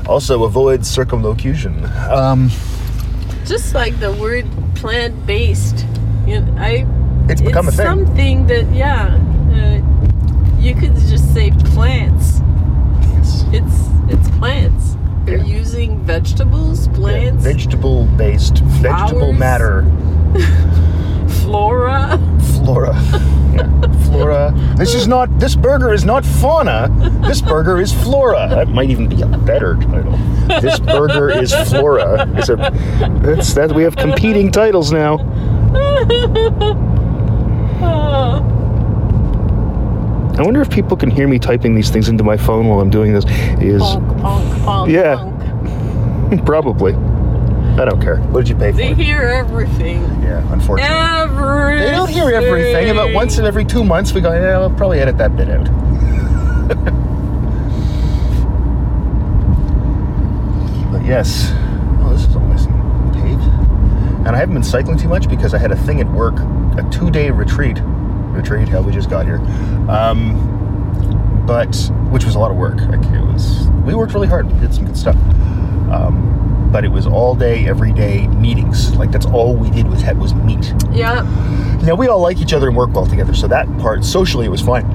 Also, 0.09 0.45
avoid 0.45 0.85
circumlocution. 0.85 1.85
Um, 2.11 2.51
Just 3.47 3.75
like 3.75 3.99
the 4.01 4.13
word 4.13 4.47
plant 4.75 5.27
based. 5.27 5.87
You 6.27 6.41
know, 6.41 6.55
I 6.59 6.87
it's 7.29 7.41
become 7.41 7.69
it's 7.69 7.79
a 7.79 7.83
thing. 7.83 7.87
something 8.07 8.47
that 8.49 8.73
yeah 8.73 9.19
uh, 9.53 10.61
you 10.61 10.75
could 10.75 10.95
just 10.97 11.33
say 11.35 11.51
plants 11.73 12.41
Yes. 13.15 13.45
it's 13.53 13.89
it's 14.13 14.29
plants 14.39 14.97
they're 15.25 15.39
Yeah. 15.39 15.45
using 15.61 16.01
vegetables 16.05 16.89
plants 16.89 17.45
Vegetable-based, 17.45 18.59
vegetable 18.59 19.33
matter, 19.33 19.85
flora 21.43 22.19
flora. 22.55 22.95
Yeah, 23.53 23.69
flora. 24.13 24.53
This 24.77 24.95
is 24.95 25.09
not. 25.09 25.29
This 25.41 25.57
burger 25.57 25.93
is 25.93 26.05
not 26.05 26.25
fauna. 26.25 26.89
This 27.23 27.41
burger 27.41 27.81
is 27.81 27.93
flora. 27.93 28.49
That 28.49 28.69
might 28.69 28.91
even 28.91 29.09
be 29.09 29.23
a 29.23 29.27
better 29.27 29.77
title. 29.77 30.17
This 30.61 30.79
burger 30.79 31.31
is 31.31 31.53
flora. 31.71 32.29
It's 32.37 32.49
a. 32.49 32.57
That's 33.23 33.55
that. 33.55 33.73
We 33.73 33.83
have 33.83 33.97
competing 33.97 34.51
titles 34.51 34.93
now. 34.93 35.19
I 40.35 40.41
wonder 40.45 40.61
if 40.63 40.71
people 40.71 40.97
can 40.97 41.11
hear 41.11 41.29
me 41.29 41.39
typing 41.39 41.75
these 41.75 41.91
things 41.91 42.09
into 42.09 42.25
my 42.25 42.37
phone 42.37 42.67
while 42.67 42.81
I'm 42.81 42.91
doing 42.91 43.13
this. 43.13 43.25
Is 43.61 43.83
honk, 43.83 44.19
honk, 44.21 44.63
honk, 44.63 44.91
Yeah. 44.91 46.39
probably. 46.47 46.95
I 47.79 47.87
don't 47.87 48.01
care. 48.03 48.17
What 48.17 48.41
did 48.41 48.51
you 48.51 48.57
pay 48.57 48.71
for? 48.71 48.77
they 48.77 48.91
it? 48.91 48.99
hear 48.99 49.23
everything 49.23 50.03
Yeah, 50.23 50.47
unfortunately. 50.53 50.95
everything 50.95 51.87
They 51.87 51.91
don't 51.91 52.11
hear 52.11 52.31
everything. 52.31 52.91
About 52.91 53.13
once 53.15 53.39
in 53.39 53.47
every 53.47 53.65
two 53.65 53.83
months, 53.83 54.13
we 54.13 54.21
go, 54.21 54.31
yeah, 54.33 54.59
I'll 54.59 54.71
probably 54.71 55.01
edit 55.01 55.17
that 55.19 55.35
bit 55.37 55.49
out. 55.49 55.65
but 60.93 61.05
yes. 61.05 61.51
Oh, 62.03 62.11
this 62.13 62.27
is 62.27 62.37
all 62.37 62.43
nice 62.43 62.67
and 62.67 63.13
paved. 63.15 63.43
And 64.27 64.37
I 64.37 64.39
haven't 64.39 64.55
been 64.55 64.63
cycling 64.63 64.99
too 64.99 65.09
much 65.09 65.29
because 65.29 65.55
I 65.55 65.59
had 65.59 65.73
a 65.73 65.77
thing 65.77 66.01
at 66.01 66.11
work, 66.13 66.35
a 66.77 66.87
two 66.93 67.11
day 67.11 67.31
retreat. 67.31 67.81
Retreat, 67.83 68.69
hell, 68.69 68.83
we 68.83 68.93
just 68.93 69.09
got 69.09 69.25
here. 69.25 69.39
Um, 69.89 71.43
but, 71.47 71.75
which 72.11 72.27
was 72.27 72.35
a 72.35 72.39
lot 72.39 72.51
of 72.51 72.59
work. 72.59 72.81
Like, 72.83 73.03
it 73.15 73.25
was, 73.33 73.67
we 73.85 73.95
worked 73.95 74.13
really 74.13 74.29
hard, 74.29 74.53
we 74.53 74.61
did 74.61 74.75
some 74.75 74.85
good 74.85 74.97
stuff. 74.97 75.17
Um, 75.91 76.52
but 76.73 76.85
it 76.85 76.89
was 76.89 77.07
all 77.07 77.35
day, 77.35 77.69
every 77.69 77.93
day 77.93 78.27
meetings. 78.29 78.97
Like 78.97 79.13
that's 79.13 79.27
all 79.27 79.55
we 79.55 79.71
did 79.71 79.87
was 79.87 80.01
had 80.01 80.19
was 80.19 80.35
meet. 80.35 80.73
Yeah. 80.91 81.23
Now 81.83 81.95
we 81.95 82.09
all 82.09 82.21
like 82.21 82.39
each 82.39 82.55
other 82.55 82.69
and 82.69 82.77
work 82.77 82.95
well 82.95 83.07
together, 83.07 83.35
so 83.35 83.47
that 83.49 83.67
part 83.79 84.05
socially 84.05 84.47
it 84.47 84.51
was 84.51 84.63
fine. 84.63 84.87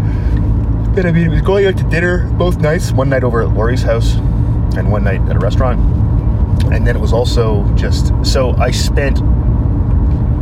But 0.96 1.06
I 1.06 1.12
mean, 1.12 1.28
it 1.28 1.30
was 1.30 1.42
going 1.42 1.68
out 1.68 1.78
to 1.78 1.84
dinner 1.84 2.28
both 2.34 2.58
nights. 2.58 2.92
One 2.92 3.10
night 3.10 3.24
over 3.24 3.42
at 3.44 3.50
Laurie's 3.50 3.84
house, 3.84 4.16
and 4.16 4.92
one 4.92 5.04
night 5.04 5.22
at 5.30 5.36
a 5.36 5.40
restaurant. 5.40 5.80
And 6.74 6.86
then 6.86 6.96
it 6.96 7.00
was 7.00 7.14
also 7.14 7.64
just 7.76 8.12
so 8.24 8.56
I 8.58 8.72
spent 8.72 9.22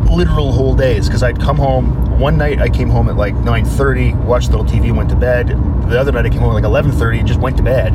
literal 0.10 0.54
whole 0.54 0.76
days 0.76 1.08
because 1.08 1.24
I'd 1.24 1.40
come 1.40 1.58
home. 1.58 2.20
One 2.20 2.38
night 2.38 2.60
I 2.60 2.70
came 2.70 2.90
home 2.90 3.10
at 3.10 3.18
like 3.18 3.36
9:30, 3.36 4.24
watched 4.24 4.50
a 4.50 4.58
little 4.58 4.66
TV, 4.66 4.96
went 4.96 5.10
to 5.10 5.16
bed. 5.18 5.50
The 5.90 6.00
other 6.00 6.14
night 6.14 6.26
I 6.26 6.30
came 6.30 6.40
home 6.40 6.56
at 6.56 6.64
like 6.64 6.86
11:30 6.86 7.20
and 7.20 7.28
just 7.28 7.40
went 7.42 7.58
to 7.58 7.64
bed. 7.64 7.94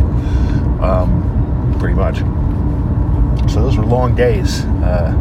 Um, 0.83 1.77
pretty 1.79 1.95
much. 1.95 2.21
So 3.51 3.61
those 3.63 3.77
were 3.77 3.85
long 3.85 4.15
days. 4.15 4.65
Uh, 4.85 5.13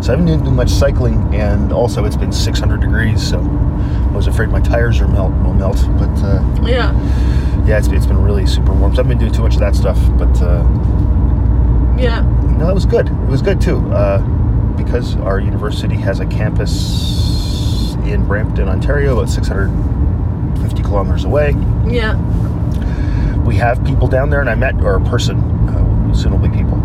so 0.00 0.12
I 0.12 0.16
haven't 0.16 0.26
been 0.26 0.42
doing 0.44 0.54
much 0.56 0.70
cycling, 0.70 1.34
and 1.34 1.72
also 1.72 2.04
it's 2.04 2.16
been 2.16 2.32
600 2.32 2.80
degrees, 2.80 3.22
so 3.26 3.38
I 3.38 4.12
was 4.16 4.26
afraid 4.26 4.48
my 4.50 4.60
tires 4.60 5.00
are 5.00 5.08
melt 5.08 5.32
will 5.42 5.54
melt. 5.54 5.76
But 5.98 6.10
uh, 6.22 6.42
Yeah. 6.62 6.92
yeah, 7.66 7.78
it's, 7.78 7.88
it's 7.88 8.06
been 8.06 8.22
really 8.22 8.46
super 8.46 8.72
warm. 8.72 8.94
So 8.94 9.02
I've 9.02 9.08
been 9.08 9.18
doing 9.18 9.32
too 9.32 9.42
much 9.42 9.54
of 9.54 9.60
that 9.60 9.74
stuff, 9.74 9.98
but 10.18 10.40
uh, 10.42 10.62
Yeah. 11.98 12.20
no, 12.58 12.68
it 12.70 12.74
was 12.74 12.86
good. 12.86 13.08
It 13.08 13.28
was 13.28 13.42
good 13.42 13.60
too, 13.60 13.78
uh, 13.92 14.18
because 14.76 15.16
our 15.16 15.40
university 15.40 15.96
has 15.96 16.20
a 16.20 16.26
campus 16.26 17.94
in 18.04 18.24
Brampton, 18.26 18.68
Ontario, 18.68 19.14
about 19.18 19.30
650 19.30 20.82
kilometers 20.82 21.24
away. 21.24 21.54
Yeah. 21.86 22.16
We 23.44 23.56
have 23.56 23.84
people 23.84 24.06
down 24.08 24.30
there, 24.30 24.40
and 24.40 24.50
I 24.50 24.54
met, 24.54 24.74
or 24.82 24.94
a 24.96 25.00
person, 25.00 25.38
uh, 25.70 26.14
soon 26.14 26.32
will 26.32 26.38
be 26.48 26.54
people. 26.54 26.78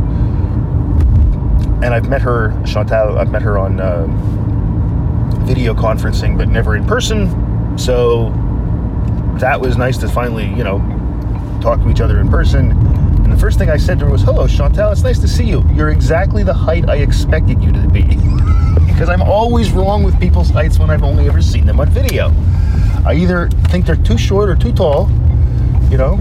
And 1.82 1.94
I've 1.94 2.10
met 2.10 2.22
her, 2.22 2.60
Chantal, 2.66 3.18
I've 3.18 3.32
met 3.32 3.42
her 3.42 3.58
on 3.58 3.80
um 3.80 5.46
video 5.46 5.74
conferencing, 5.74 6.38
but 6.38 6.48
never 6.48 6.76
in 6.76 6.86
person. 6.86 7.78
So 7.78 8.30
that 9.40 9.60
was 9.60 9.78
nice 9.78 9.98
to 10.00 10.08
finally, 10.08 10.46
you 10.46 10.64
know, 10.64 10.80
talk 11.62 11.80
to 11.82 11.90
each 11.90 12.02
other 12.02 12.20
in 12.20 12.30
person. 12.30 12.72
And 13.24 13.32
the 13.32 13.38
first 13.38 13.58
thing 13.58 13.70
I 13.70 13.78
said 13.78 14.00
to 14.00 14.06
her 14.06 14.12
was, 14.12 14.22
Hello, 14.22 14.48
Chantal, 14.48 14.92
it's 14.92 15.04
nice 15.04 15.20
to 15.20 15.28
see 15.28 15.46
you. 15.46 15.64
You're 15.74 15.90
exactly 15.90 16.44
the 16.44 16.54
height 16.54 16.88
I 16.90 16.98
expected 16.98 17.64
you 17.64 17.72
to 17.72 17.88
be. 17.88 18.04
because 19.00 19.08
I'm 19.08 19.22
always 19.22 19.72
wrong 19.72 20.04
with 20.04 20.20
people's 20.20 20.50
heights 20.50 20.78
when 20.78 20.90
I've 20.90 21.04
only 21.04 21.28
ever 21.28 21.42
seen 21.42 21.66
them 21.66 21.80
on 21.80 21.90
video. 21.90 22.34
I 23.06 23.14
either 23.14 23.50
think 23.70 23.86
they're 23.86 23.96
too 23.96 24.18
short 24.18 24.50
or 24.50 24.56
too 24.56 24.74
tall, 24.74 25.10
you 25.90 25.98
know. 25.98 26.18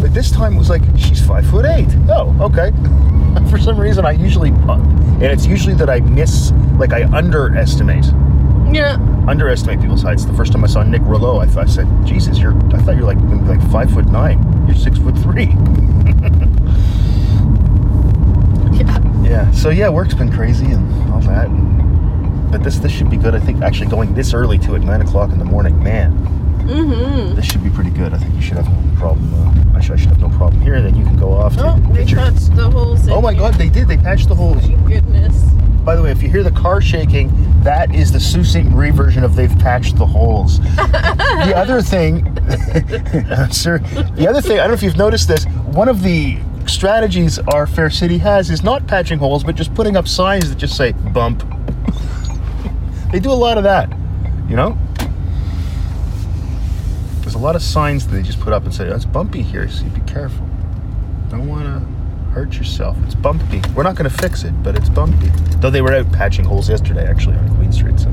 But 0.00 0.14
this 0.14 0.30
time 0.30 0.54
it 0.54 0.58
was 0.58 0.70
like, 0.70 0.82
she's 0.96 1.20
five 1.20 1.44
foot 1.50 1.66
eight. 1.66 1.88
Oh, 2.08 2.34
okay. 2.40 2.70
For 3.50 3.58
some 3.58 3.78
reason, 3.78 4.04
I 4.04 4.12
usually, 4.12 4.50
uh, 4.68 4.74
and 4.78 5.24
it's 5.24 5.46
usually 5.46 5.74
that 5.74 5.88
I 5.90 6.00
miss, 6.00 6.52
like 6.78 6.92
I 6.92 7.04
underestimate 7.16 8.04
Yeah. 8.72 8.96
underestimate 9.28 9.80
people's 9.80 10.02
heights. 10.02 10.24
The 10.24 10.32
first 10.34 10.52
time 10.52 10.62
I 10.64 10.66
saw 10.68 10.82
Nick 10.82 11.02
Rouleau, 11.02 11.38
I, 11.40 11.46
thought, 11.46 11.64
I 11.66 11.70
said, 11.70 11.88
"Jesus, 12.06 12.38
you're." 12.38 12.54
I 12.74 12.78
thought 12.82 12.96
you're 12.96 13.06
like 13.06 13.18
like 13.48 13.60
five 13.70 13.90
foot 13.90 14.06
nine. 14.06 14.38
You're 14.66 14.76
six 14.76 14.98
foot 14.98 15.16
three. 15.18 15.54
Yeah. 18.72 18.98
Yeah. 19.22 19.50
So 19.52 19.70
yeah, 19.70 19.88
work's 19.88 20.14
been 20.14 20.32
crazy 20.32 20.66
and 20.66 21.12
all 21.12 21.20
that. 21.22 21.48
But 22.50 22.62
this 22.64 22.78
this 22.78 22.90
should 22.92 23.10
be 23.10 23.16
good. 23.16 23.34
I 23.34 23.40
think 23.40 23.62
actually 23.62 23.88
going 23.88 24.14
this 24.14 24.32
early 24.34 24.58
to 24.60 24.74
at 24.74 24.80
nine 24.82 25.02
o'clock 25.02 25.30
in 25.32 25.38
the 25.38 25.44
morning, 25.44 25.82
man, 25.82 26.12
Mm-hmm. 26.70 27.34
this 27.34 27.46
should 27.46 27.64
be 27.64 27.70
pretty 27.70 27.90
good. 27.90 28.14
I 28.14 28.18
think 28.18 28.34
you 28.34 28.42
should 28.42 28.56
have 28.56 28.68
no 28.68 28.96
problem. 28.98 29.32
Uh, 29.34 29.76
I, 29.76 29.80
should, 29.80 29.92
I 29.94 29.96
should 29.96 30.08
have 30.10 30.20
no 30.20 30.28
problem 30.30 30.62
here. 30.62 30.80
Then 30.80 30.94
you 30.94 31.04
can 31.04 31.16
go 31.18 31.32
off. 31.32 31.56
to 31.56 31.66
Oh, 31.66 31.76
they 31.92 32.04
your- 32.04 32.18
patched 32.20 32.54
the 32.54 32.70
holes 32.70 33.08
Oh 33.08 33.20
my 33.20 33.32
here. 33.32 33.40
God, 33.42 33.54
they 33.54 33.68
did. 33.68 33.88
They 33.88 33.96
patched 33.96 34.28
the 34.28 34.34
holes. 34.34 34.60
Thank 34.62 34.86
goodness. 34.86 35.34
By 35.84 35.96
the 35.96 36.02
way, 36.02 36.10
if 36.12 36.22
you 36.22 36.28
hear 36.28 36.42
the 36.42 36.50
car 36.52 36.80
shaking, 36.80 37.30
that 37.62 37.92
is 37.94 38.12
the 38.12 38.20
Sault 38.20 38.46
Ste. 38.46 38.64
Marie 38.66 38.90
version 38.90 39.24
of 39.24 39.34
they've 39.34 39.58
patched 39.58 39.96
the 39.96 40.06
holes. 40.06 40.60
the 40.76 41.52
other 41.56 41.80
thing, 41.82 42.24
sir, 43.50 43.78
the 44.14 44.26
other 44.28 44.42
thing, 44.42 44.58
I 44.60 44.62
don't 44.64 44.68
know 44.68 44.74
if 44.74 44.82
you've 44.82 44.96
noticed 44.98 45.26
this, 45.26 45.44
one 45.72 45.88
of 45.88 46.02
the 46.02 46.38
strategies 46.66 47.38
our 47.54 47.66
fair 47.66 47.88
city 47.90 48.18
has 48.18 48.50
is 48.50 48.62
not 48.62 48.86
patching 48.86 49.18
holes, 49.18 49.42
but 49.42 49.56
just 49.56 49.74
putting 49.74 49.96
up 49.96 50.06
signs 50.06 50.50
that 50.50 50.56
just 50.58 50.76
say 50.76 50.92
bump. 50.92 51.42
they 53.10 53.18
do 53.18 53.30
a 53.30 53.32
lot 53.32 53.56
of 53.58 53.64
that, 53.64 53.90
you 54.48 54.56
know? 54.56 54.76
There's 57.30 57.40
a 57.40 57.44
lot 57.44 57.54
of 57.54 57.62
signs 57.62 58.08
that 58.08 58.12
they 58.16 58.22
just 58.22 58.40
put 58.40 58.52
up 58.52 58.64
and 58.64 58.74
say, 58.74 58.88
oh, 58.90 58.96
it's 58.96 59.04
bumpy 59.04 59.40
here, 59.40 59.68
so 59.68 59.84
be 59.90 60.00
careful. 60.00 60.44
Don't 61.28 61.46
want 61.46 61.62
to 61.62 61.78
hurt 62.32 62.54
yourself. 62.56 62.98
It's 63.04 63.14
bumpy. 63.14 63.62
We're 63.72 63.84
not 63.84 63.94
going 63.94 64.10
to 64.10 64.16
fix 64.16 64.42
it, 64.42 64.50
but 64.64 64.74
it's 64.74 64.88
bumpy. 64.88 65.28
Though 65.60 65.70
they 65.70 65.80
were 65.80 65.94
out 65.94 66.10
patching 66.10 66.44
holes 66.44 66.68
yesterday, 66.68 67.06
actually, 67.06 67.36
on 67.36 67.54
Queen 67.54 67.72
Street. 67.72 68.00
So. 68.00 68.08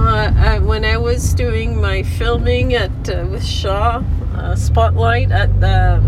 Uh, 0.00 0.32
I, 0.38 0.58
when 0.60 0.86
I 0.86 0.96
was 0.96 1.34
doing 1.34 1.78
my 1.78 2.02
filming 2.02 2.72
at 2.72 2.90
uh, 3.10 3.26
with 3.30 3.44
Shaw 3.44 4.02
uh, 4.34 4.56
Spotlight 4.56 5.30
at 5.30 5.60
the 5.60 6.02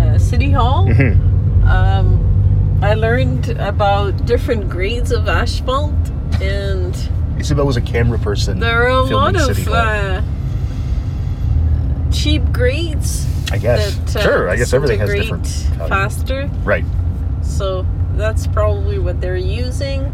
uh, 0.00 0.16
City 0.18 0.50
Hall, 0.50 0.86
Mhm. 0.86 1.62
um, 1.66 2.78
I 2.82 2.94
learned 2.94 3.50
about 3.50 4.24
different 4.24 4.70
grades 4.70 5.12
of 5.12 5.28
asphalt, 5.28 5.92
and 6.40 6.96
Isabelle 7.46 7.66
was 7.66 7.76
a 7.76 7.80
camera 7.80 8.18
person. 8.18 8.58
there 8.58 8.82
are 8.82 8.88
a 8.88 9.02
lot 9.04 9.36
of 9.36 9.68
uh, 9.68 10.20
cheap 12.10 12.42
grades 12.52 13.24
I 13.52 13.58
guess. 13.58 13.94
that 13.94 14.16
uh, 14.16 14.22
sure, 14.22 14.48
I 14.48 14.56
guess 14.56 14.72
everything 14.72 14.98
has 14.98 15.10
different. 15.10 15.46
value. 15.46 15.88
faster. 15.88 16.50
Right. 16.64 16.84
So 17.42 17.86
that's 18.14 18.48
probably 18.48 18.98
what 18.98 19.20
they're 19.20 19.36
using. 19.36 20.12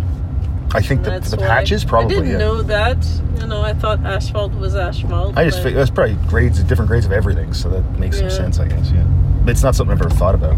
I 0.75 0.83
think 0.83 1.05
the, 1.05 1.21
the 1.21 1.39
patches 1.39 1.87
probably. 1.87 2.17
I 2.17 2.19
didn't 2.21 2.33
yeah. 2.33 2.39
know 2.39 2.63
that. 2.63 3.03
You 3.41 3.47
know, 3.47 3.63
I 3.63 3.73
thought 3.73 4.01
asphalt 4.01 4.53
was 4.55 4.77
asphalt. 4.77 5.37
I 5.37 5.45
just 5.45 5.63
figured 5.63 5.81
that's 5.81 5.91
probably 5.91 6.17
grades, 6.29 6.63
different 6.63 6.91
grades 6.91 7.07
of 7.07 7.13
everything, 7.13 7.55
so 7.55 7.71
that 7.71 7.99
makes 7.99 8.19
some 8.19 8.31
sense, 8.31 8.59
I 8.59 8.69
guess. 8.69 8.91
Yeah, 8.91 9.05
but 9.45 9.53
it's 9.53 9.63
not 9.63 9.75
something 9.75 9.97
I've 9.97 10.03
ever 10.03 10.15
thought 10.15 10.35
about. 10.35 10.57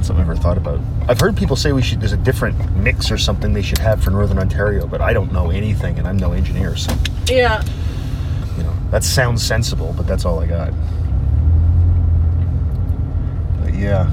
Not 0.00 0.06
something 0.06 0.24
I've 0.24 0.30
ever 0.30 0.40
thought 0.40 0.56
about. 0.56 0.80
I've 1.10 1.20
heard 1.20 1.36
people 1.36 1.56
say 1.56 1.72
we 1.72 1.82
should. 1.82 2.00
There's 2.00 2.14
a 2.14 2.16
different 2.16 2.74
mix 2.74 3.10
or 3.10 3.18
something 3.18 3.52
they 3.52 3.60
should 3.60 3.76
have 3.76 4.02
for 4.02 4.08
Northern 4.10 4.38
Ontario, 4.38 4.86
but 4.86 5.02
I 5.02 5.12
don't 5.12 5.30
know 5.30 5.50
anything, 5.50 5.98
and 5.98 6.08
I'm 6.08 6.16
no 6.16 6.32
engineer, 6.32 6.74
so 6.74 6.94
Yeah. 7.26 7.62
you 8.56 8.62
know 8.62 8.72
that 8.90 9.04
sounds 9.04 9.42
sensible, 9.46 9.92
but 9.94 10.06
that's 10.06 10.24
all 10.24 10.38
I 10.40 10.46
got. 10.46 10.70
But 13.62 13.74
yeah, 13.74 14.08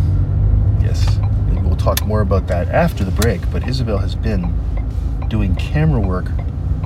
yes, 0.81 1.19
maybe 1.47 1.61
we'll 1.65 1.77
talk 1.77 2.05
more 2.05 2.19
about 2.19 2.47
that 2.47 2.67
after 2.67 3.05
the 3.05 3.11
break. 3.11 3.49
But 3.49 3.65
Isabelle 3.65 3.99
has 3.99 4.13
been 4.13 4.53
doing 5.29 5.55
camera 5.55 6.01
work 6.01 6.25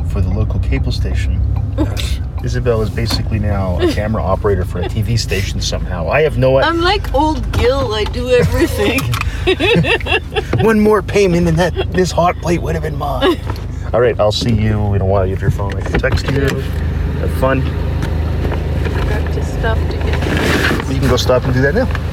for 0.10 0.22
the 0.22 0.30
local 0.30 0.60
cable 0.60 0.92
station. 0.92 1.42
Isabelle 2.44 2.82
is 2.82 2.90
basically 2.90 3.40
now 3.40 3.80
a 3.80 3.92
camera 3.94 4.24
operator 4.24 4.66
for 4.66 4.80
a 4.80 4.84
TV 4.84 5.18
station 5.18 5.62
somehow. 5.62 6.10
I 6.10 6.22
have 6.22 6.38
no 6.38 6.58
idea. 6.58 6.70
I'm 6.70 6.82
like 6.82 7.14
old 7.14 7.52
Gil. 7.54 7.94
I 7.94 8.04
do 8.06 8.30
everything. 8.30 9.00
One 10.66 10.80
more 10.80 11.02
payment 11.02 11.48
and 11.48 11.58
that 11.60 11.92
this 11.92 12.12
hot 12.12 12.36
plate 12.38 12.62
would 12.62 12.74
have 12.76 12.84
been 12.84 12.98
mine. 12.98 13.40
All 13.94 14.02
right, 14.02 14.20
I'll 14.20 14.32
see 14.32 14.54
you 14.54 14.94
in 14.94 15.02
a 15.02 15.06
while. 15.06 15.26
You 15.26 15.34
have 15.34 15.42
your 15.42 15.52
phone. 15.52 15.76
I 15.76 15.82
can 15.82 16.00
text 16.00 16.26
you. 16.32 16.42
Have 16.42 17.32
fun. 17.40 17.60
Got 19.10 19.34
to 19.34 19.46
stuff 19.46 19.78
to 19.90 19.98
get. 19.98 20.92
You 20.94 21.00
can 21.00 21.10
go 21.10 21.18
stop 21.18 21.44
and 21.44 21.54
do 21.54 21.62
that 21.62 21.76
now. 21.76 22.11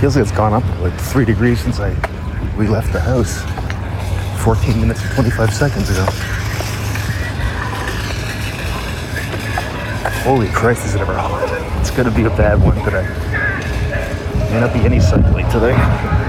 Feels 0.00 0.16
like 0.16 0.22
it's 0.22 0.32
gone 0.32 0.54
up 0.54 0.64
like 0.80 0.98
three 0.98 1.26
degrees 1.26 1.60
since 1.60 1.78
I 1.78 1.90
we 2.56 2.66
left 2.66 2.90
the 2.90 3.00
house 3.00 3.42
14 4.42 4.80
minutes 4.80 5.02
and 5.02 5.12
25 5.12 5.52
seconds 5.52 5.90
ago. 5.90 6.06
Holy 10.24 10.48
Christ, 10.48 10.86
is 10.86 10.94
it 10.94 11.02
ever 11.02 11.12
hot? 11.12 11.46
It's 11.80 11.90
gonna 11.90 12.10
be 12.10 12.24
a 12.24 12.30
bad 12.30 12.62
one 12.62 12.76
today. 12.82 13.06
May 14.50 14.60
not 14.60 14.72
be 14.72 14.80
any 14.80 15.00
cycling 15.00 15.46
today. 15.50 16.19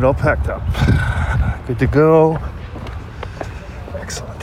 Right, 0.00 0.06
all 0.06 0.14
packed 0.14 0.48
up. 0.48 0.62
Good 1.66 1.78
to 1.80 1.86
go. 1.86 2.38
Excellent. 3.94 4.42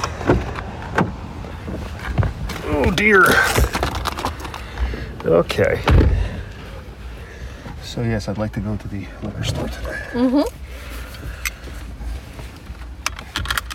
Oh 2.65 2.91
dear. 2.95 3.23
Okay. 5.25 5.81
So 7.81 8.01
yes, 8.01 8.27
I'd 8.27 8.37
like 8.37 8.53
to 8.53 8.59
go 8.59 8.77
to 8.77 8.87
the 8.87 9.07
liquor 9.23 9.43
store 9.43 9.67
today. 9.67 9.99
Mm-hmm. 10.11 10.41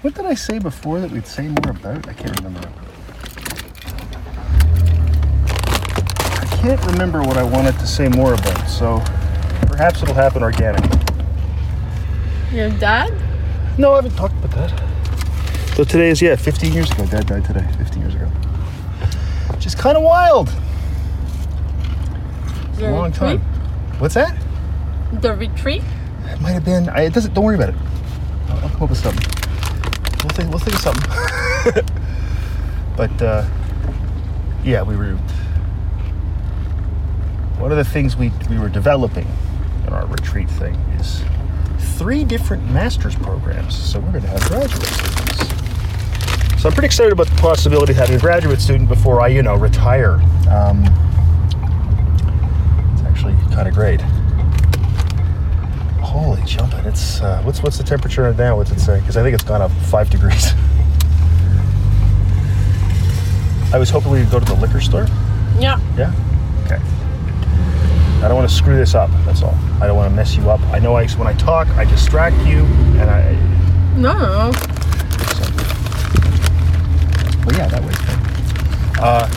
What 0.03 0.15
did 0.15 0.27
I 0.27 0.35
say 0.35 0.59
before 0.59 1.01
that 1.01 1.11
we'd 1.11 1.27
say 1.27 1.49
more 1.49 1.71
about? 1.71 2.09
I 2.09 2.13
can't 2.13 2.37
remember. 2.41 2.69
I 6.41 6.47
can't 6.61 6.85
remember 6.87 7.23
what 7.23 7.37
I 7.37 7.43
wanted 7.43 7.79
to 7.79 7.87
say 7.87 8.09
more 8.09 8.35
about, 8.35 8.69
so 8.69 9.03
perhaps 9.67 10.03
it'll 10.03 10.15
happen 10.15 10.43
organically. 10.43 11.02
Your 12.53 12.69
dad? 12.79 13.13
No, 13.79 13.93
I 13.93 13.97
haven't 13.97 14.15
talked 14.15 14.35
about 14.45 14.51
that. 14.51 14.93
So 15.75 15.85
today 15.85 16.11
is, 16.11 16.21
yeah, 16.21 16.37
15 16.37 16.73
years 16.73 16.91
ago. 16.91 17.07
Dad 17.07 17.27
died 17.27 17.47
today, 17.47 17.67
15 17.79 18.03
years 18.03 18.15
ago. 18.15 18.27
Which 19.55 19.65
is 19.65 19.75
kind 19.75 19.97
of 19.97 20.03
wild. 20.03 20.49
It's 22.69 22.79
a 22.79 22.83
The 22.83 22.91
long 22.91 23.11
time. 23.11 23.39
What's 23.99 24.15
that? 24.15 24.37
The 25.13 25.35
retreat? 25.35 25.83
It 26.27 26.41
might 26.43 26.51
have 26.53 26.65
been. 26.65 26.91
I, 26.91 27.03
it 27.03 27.15
doesn't. 27.15 27.33
Don't 27.33 27.45
worry 27.45 27.55
about 27.55 27.71
it. 27.71 27.75
I'll, 28.49 28.59
I'll 28.59 28.69
come 28.69 28.83
up 28.83 28.91
with 28.91 28.99
something. 28.99 29.27
We'll 30.23 30.31
think. 30.31 30.51
We'll 30.51 30.59
think 30.59 30.75
of 30.75 30.83
something. 30.83 31.85
but 32.97 33.23
uh, 33.23 33.49
yeah, 34.63 34.83
we 34.83 34.97
were. 34.97 35.15
One 37.59 37.71
of 37.71 37.79
the 37.79 37.85
things 37.85 38.17
we 38.17 38.31
we 38.51 38.59
were 38.59 38.69
developing 38.69 39.27
in 39.87 39.93
our 39.95 40.05
retreat 40.07 40.51
thing 40.51 40.75
is 41.01 41.23
three 42.03 42.25
different 42.25 42.69
master's 42.69 43.15
programs. 43.15 43.77
So 43.77 44.01
we're 44.01 44.11
going 44.11 44.23
to 44.23 44.29
have 44.29 44.43
graduate 44.49 44.83
students. 44.83 45.39
So 46.61 46.69
I'm 46.69 46.75
pretty 46.75 46.87
excited 46.87 47.13
about 47.13 47.29
the 47.29 47.37
possibility 47.37 47.93
of 47.93 47.99
having 47.99 48.17
a 48.17 48.19
graduate 48.19 48.61
student 48.61 48.89
before 48.89 49.21
I, 49.21 49.29
you 49.29 49.41
know, 49.41 49.55
retire. 49.55 50.15
Um, 50.51 50.83
it's 52.93 53.03
actually 53.03 53.35
kind 53.55 53.69
of 53.69 53.75
great. 53.75 54.01
Holy 56.01 56.43
jumping! 56.43 56.85
It's 56.87 57.21
uh, 57.21 57.41
what's 57.45 57.63
what's 57.63 57.79
the 57.79 57.85
temperature 57.85 58.35
now? 58.35 58.57
What's 58.57 58.73
it 58.73 58.81
say? 58.81 58.99
Because 58.99 59.17
I 59.17 59.23
think 59.23 59.35
it's 59.35 59.45
gone 59.45 59.63
up 59.63 59.71
five 59.71 60.11
degrees. 60.11 60.47
I 63.73 63.79
was 63.79 63.91
hoping 63.91 64.11
we 64.11 64.23
could 64.23 64.31
go 64.33 64.41
to 64.41 64.45
the 64.45 64.55
liquor 64.55 64.81
store. 64.81 65.07
Yeah. 65.61 65.79
Yeah. 65.97 66.13
I 68.23 68.29
don't 68.29 68.37
want 68.37 68.49
to 68.49 68.55
screw 68.55 68.77
this 68.77 68.95
up. 68.95 69.11
That's 69.25 69.43
all. 69.43 69.55
I 69.81 69.89
don't 69.89 69.97
want 69.97 70.09
to 70.09 70.15
mess 70.15 70.37
you 70.37 70.49
up. 70.49 70.61
I 70.73 70.79
know 70.79 70.95
I 70.95 71.09
when 71.09 71.27
I 71.27 71.33
talk, 71.35 71.67
I 71.71 71.85
distract 71.85 72.37
you, 72.47 72.65
and 73.01 73.11
I. 73.11 73.33
No. 73.97 74.53
So. 75.35 75.43
Well, 77.45 77.57
yeah, 77.57 77.67
that 77.67 77.83
way. 77.83 77.93
Uh, 79.03 79.29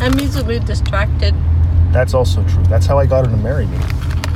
I'm 0.00 0.18
easily 0.18 0.58
distracted. 0.58 1.34
That's 1.92 2.14
also 2.14 2.42
true. 2.48 2.62
That's 2.64 2.86
how 2.86 2.98
I 2.98 3.04
got 3.04 3.26
her 3.26 3.30
to 3.30 3.36
marry 3.36 3.66
me. 3.66 3.76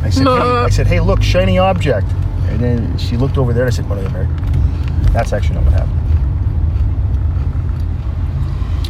I 0.03 0.11
said, 0.11 0.25
hey, 0.25 0.29
I 0.31 0.69
said, 0.69 0.87
hey, 0.87 1.01
look, 1.01 1.23
shiny 1.23 1.57
object. 1.57 2.07
And 2.49 2.61
then 2.61 2.99
she 2.99 3.17
looked 3.17 3.39
over 3.39 3.55
there 3.55 3.65
and 3.65 3.73
I 3.73 3.75
said, 3.75 3.89
want 3.89 4.03
to 4.03 4.09
get 4.09 4.13
married? 4.13 4.29
That's 5.15 5.33
actually 5.33 5.55
not 5.55 5.65
what 5.65 5.73
happened. 5.73 6.01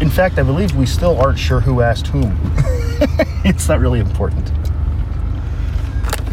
In 0.03 0.11
fact, 0.11 0.41
I 0.41 0.43
believe 0.43 0.75
we 0.75 0.87
still 0.87 1.17
aren't 1.21 1.39
sure 1.39 1.61
who 1.61 1.83
asked 1.83 2.09
whom. 2.09 2.37
it's 3.45 3.69
not 3.69 3.79
really 3.79 4.01
important. 4.01 4.51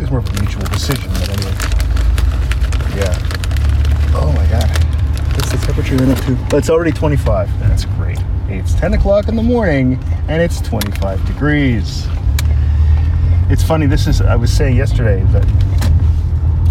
It's 0.01 0.09
more 0.09 0.19
of 0.19 0.27
a 0.29 0.41
mutual 0.41 0.63
decision, 0.63 1.11
but 1.13 1.29
anyway. 1.29 1.53
Yeah. 2.97 3.15
Oh 4.15 4.33
my 4.35 4.47
god. 4.47 4.67
What's 5.35 5.51
the 5.51 5.57
temperature 5.63 5.95
then 5.95 6.09
up 6.09 6.17
to? 6.25 6.35
Oh, 6.51 6.57
it's 6.57 6.71
already 6.71 6.91
25. 6.91 7.59
That's 7.59 7.85
great. 7.85 8.17
It's 8.47 8.73
10 8.73 8.95
o'clock 8.95 9.27
in 9.27 9.35
the 9.35 9.43
morning 9.43 10.03
and 10.27 10.41
it's 10.41 10.59
25 10.61 11.23
degrees. 11.27 12.07
It's 13.51 13.61
funny, 13.61 13.85
this 13.85 14.07
is, 14.07 14.21
I 14.21 14.35
was 14.35 14.51
saying 14.51 14.75
yesterday 14.75 15.23
that, 15.33 15.45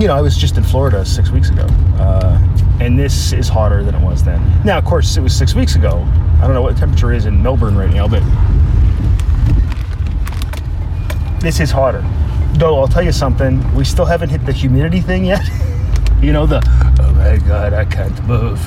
you 0.01 0.09
know, 0.09 0.17
I 0.17 0.21
was 0.21 0.37
just 0.37 0.57
in 0.57 0.65
Florida 0.65 1.05
six 1.05 1.31
weeks 1.31 1.51
ago, 1.51 1.67
uh, 2.01 2.37
and 2.81 2.99
this 2.99 3.33
is 3.33 3.49
hotter 3.49 3.85
than 3.85 3.95
it 3.95 4.03
was 4.03 4.25
then. 4.25 4.43
Now, 4.65 4.77
of 4.79 4.85
course, 4.85 5.17
it 5.17 5.21
was 5.21 5.37
six 5.37 5.55
weeks 5.55 5.77
ago. 5.77 6.05
I 6.39 6.47
don't 6.47 6.55
know 6.55 6.63
what 6.63 6.75
the 6.75 6.81
temperature 6.81 7.13
is 7.13 7.27
in 7.27 7.41
Melbourne 7.41 7.77
right 7.77 7.93
now, 7.93 8.09
but 8.09 8.25
this 11.41 11.61
is 11.61 11.71
hotter. 11.71 12.05
Though, 12.55 12.79
I'll 12.79 12.89
tell 12.89 13.03
you 13.03 13.13
something, 13.13 13.75
we 13.75 13.85
still 13.85 14.05
haven't 14.05 14.29
hit 14.29 14.45
the 14.45 14.53
humidity 14.53 15.01
thing 15.01 15.25
yet. 15.25 15.49
you 16.23 16.33
know, 16.33 16.47
the, 16.47 16.61
oh 17.01 17.13
my 17.15 17.39
God, 17.47 17.73
I 17.73 17.85
can't 17.85 18.23
move. 18.27 18.61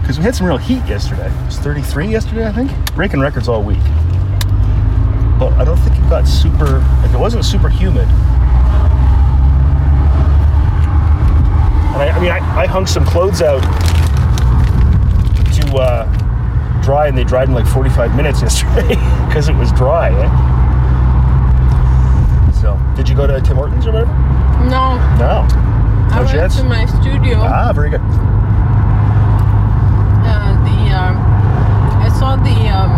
Because 0.00 0.18
we 0.18 0.24
had 0.24 0.34
some 0.34 0.46
real 0.46 0.58
heat 0.58 0.84
yesterday. 0.86 1.26
It 1.26 1.46
was 1.46 1.58
33 1.58 2.08
yesterday, 2.08 2.46
I 2.46 2.52
think. 2.52 2.70
Breaking 2.94 3.20
records 3.20 3.48
all 3.48 3.62
week. 3.62 3.82
But 5.38 5.52
I 5.54 5.64
don't 5.64 5.78
think 5.78 5.96
it 5.96 6.10
got 6.10 6.28
super, 6.28 6.80
like 7.02 7.12
it 7.12 7.18
wasn't 7.18 7.44
super 7.44 7.68
humid. 7.68 8.08
And 11.92 12.02
I, 12.02 12.10
I 12.10 12.20
mean, 12.20 12.30
I, 12.30 12.62
I 12.62 12.66
hung 12.66 12.86
some 12.86 13.06
clothes 13.06 13.40
out 13.40 13.62
to 15.54 15.76
uh, 15.76 16.82
dry, 16.82 17.06
and 17.06 17.16
they 17.16 17.24
dried 17.24 17.48
in 17.48 17.54
like 17.54 17.66
45 17.66 18.14
minutes 18.16 18.42
yesterday 18.42 18.88
because 19.26 19.48
it 19.48 19.54
was 19.54 19.72
dry. 19.72 20.10
Eh? 20.10 20.61
So, 22.62 22.78
did 22.94 23.08
you 23.08 23.16
go 23.16 23.26
to 23.26 23.40
Tim 23.40 23.56
Hortons 23.56 23.88
or 23.88 23.90
whatever? 23.90 24.14
No. 24.70 24.94
No. 25.18 25.42
No 25.42 26.14
I 26.14 26.22
went 26.22 26.52
to 26.52 26.62
my 26.62 26.86
studio. 26.86 27.42
Ah, 27.42 27.72
very 27.74 27.90
good. 27.90 27.98
Uh, 30.22 30.54
the 30.62 30.78
um, 30.94 31.18
I 31.98 32.06
saw 32.22 32.38
the 32.38 32.54
um, 32.70 32.94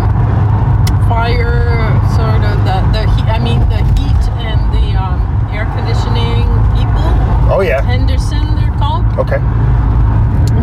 fire 1.08 1.80
sort 2.12 2.44
of 2.44 2.60
the 2.68 2.76
the 2.92 3.08
heat. 3.16 3.24
I 3.24 3.40
mean 3.40 3.64
the 3.72 3.80
heat 3.96 4.22
and 4.36 4.60
the 4.76 5.00
um, 5.00 5.24
air 5.48 5.64
conditioning 5.72 6.44
people. 6.76 7.08
Oh 7.48 7.64
yeah. 7.64 7.80
Henderson, 7.80 8.44
they're 8.60 8.76
called. 8.76 9.08
Okay. 9.16 9.40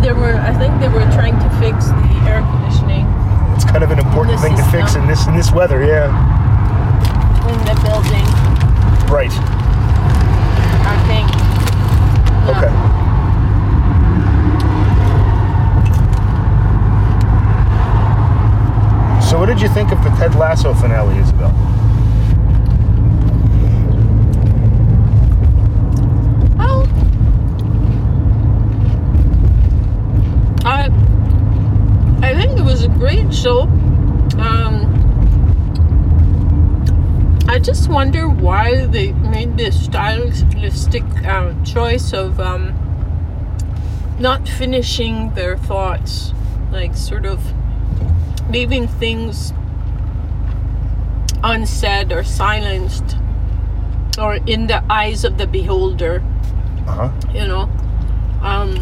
They 0.05 0.13
were. 0.13 0.37
I 0.37 0.53
think 0.61 0.77
they 0.77 0.89
were 0.93 1.09
trying 1.17 1.41
to 1.41 1.49
fix 1.57 1.89
the 1.89 2.13
air 2.29 2.45
conditioning. 2.53 3.09
It's 3.57 3.65
kind 3.65 3.83
of 3.83 3.89
an 3.89 3.97
important 3.97 4.39
thing 4.41 4.55
system. 4.55 4.71
to 4.71 4.77
fix 4.77 4.93
in 4.93 5.07
this 5.07 5.25
in 5.25 5.33
this 5.35 5.51
weather. 5.51 5.81
Yeah. 5.81 6.13
In 7.49 7.57
the 7.65 7.73
building. 7.81 8.50
Right. 9.11 9.29
I 10.87 10.95
think. 11.05 11.27
Yeah. 12.47 12.55
Okay. 12.55 12.71
So, 19.29 19.37
what 19.37 19.47
did 19.47 19.61
you 19.61 19.67
think 19.67 19.91
of 19.91 20.01
the 20.03 20.09
Ted 20.11 20.35
Lasso 20.35 20.73
finale, 20.73 21.17
Isabelle? 21.17 21.51
Well, 26.57 26.87
I 30.65 30.89
I 32.23 32.33
think 32.33 32.57
it 32.57 32.63
was 32.63 32.83
a 32.85 32.89
great 32.89 33.33
show. 33.33 33.63
Um, 34.39 34.90
I 37.51 37.59
just 37.59 37.89
wonder 37.89 38.29
why 38.29 38.85
they 38.85 39.11
made 39.11 39.57
this 39.57 39.83
stylistic 39.83 41.03
uh, 41.25 41.53
choice 41.65 42.13
of 42.13 42.39
um, 42.39 42.73
not 44.19 44.47
finishing 44.47 45.31
their 45.33 45.57
thoughts, 45.57 46.33
like 46.71 46.95
sort 46.95 47.25
of 47.25 47.41
leaving 48.49 48.87
things 48.87 49.51
unsaid 51.43 52.13
or 52.13 52.23
silenced 52.23 53.17
or 54.17 54.35
in 54.45 54.67
the 54.67 54.81
eyes 54.89 55.25
of 55.25 55.37
the 55.37 55.47
beholder 55.47 56.21
Uh 56.87 56.91
huh. 56.91 57.11
you 57.33 57.47
know 57.47 57.63
um 58.41 58.77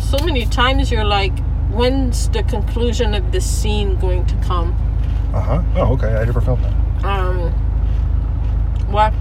so 0.00 0.16
many 0.24 0.46
times 0.46 0.92
you're 0.92 1.04
like 1.04 1.36
when's 1.70 2.28
the 2.28 2.42
conclusion 2.44 3.14
of 3.14 3.32
this 3.32 3.44
scene 3.44 3.96
going 3.96 4.24
to 4.26 4.36
come 4.46 4.72
Uh 5.34 5.40
huh. 5.40 5.62
Oh, 5.76 5.92
okay. 5.94 6.14
I 6.14 6.24
never 6.24 6.40
felt 6.40 6.60
that. 6.62 6.74
Um 7.04 7.52
what 8.90 9.12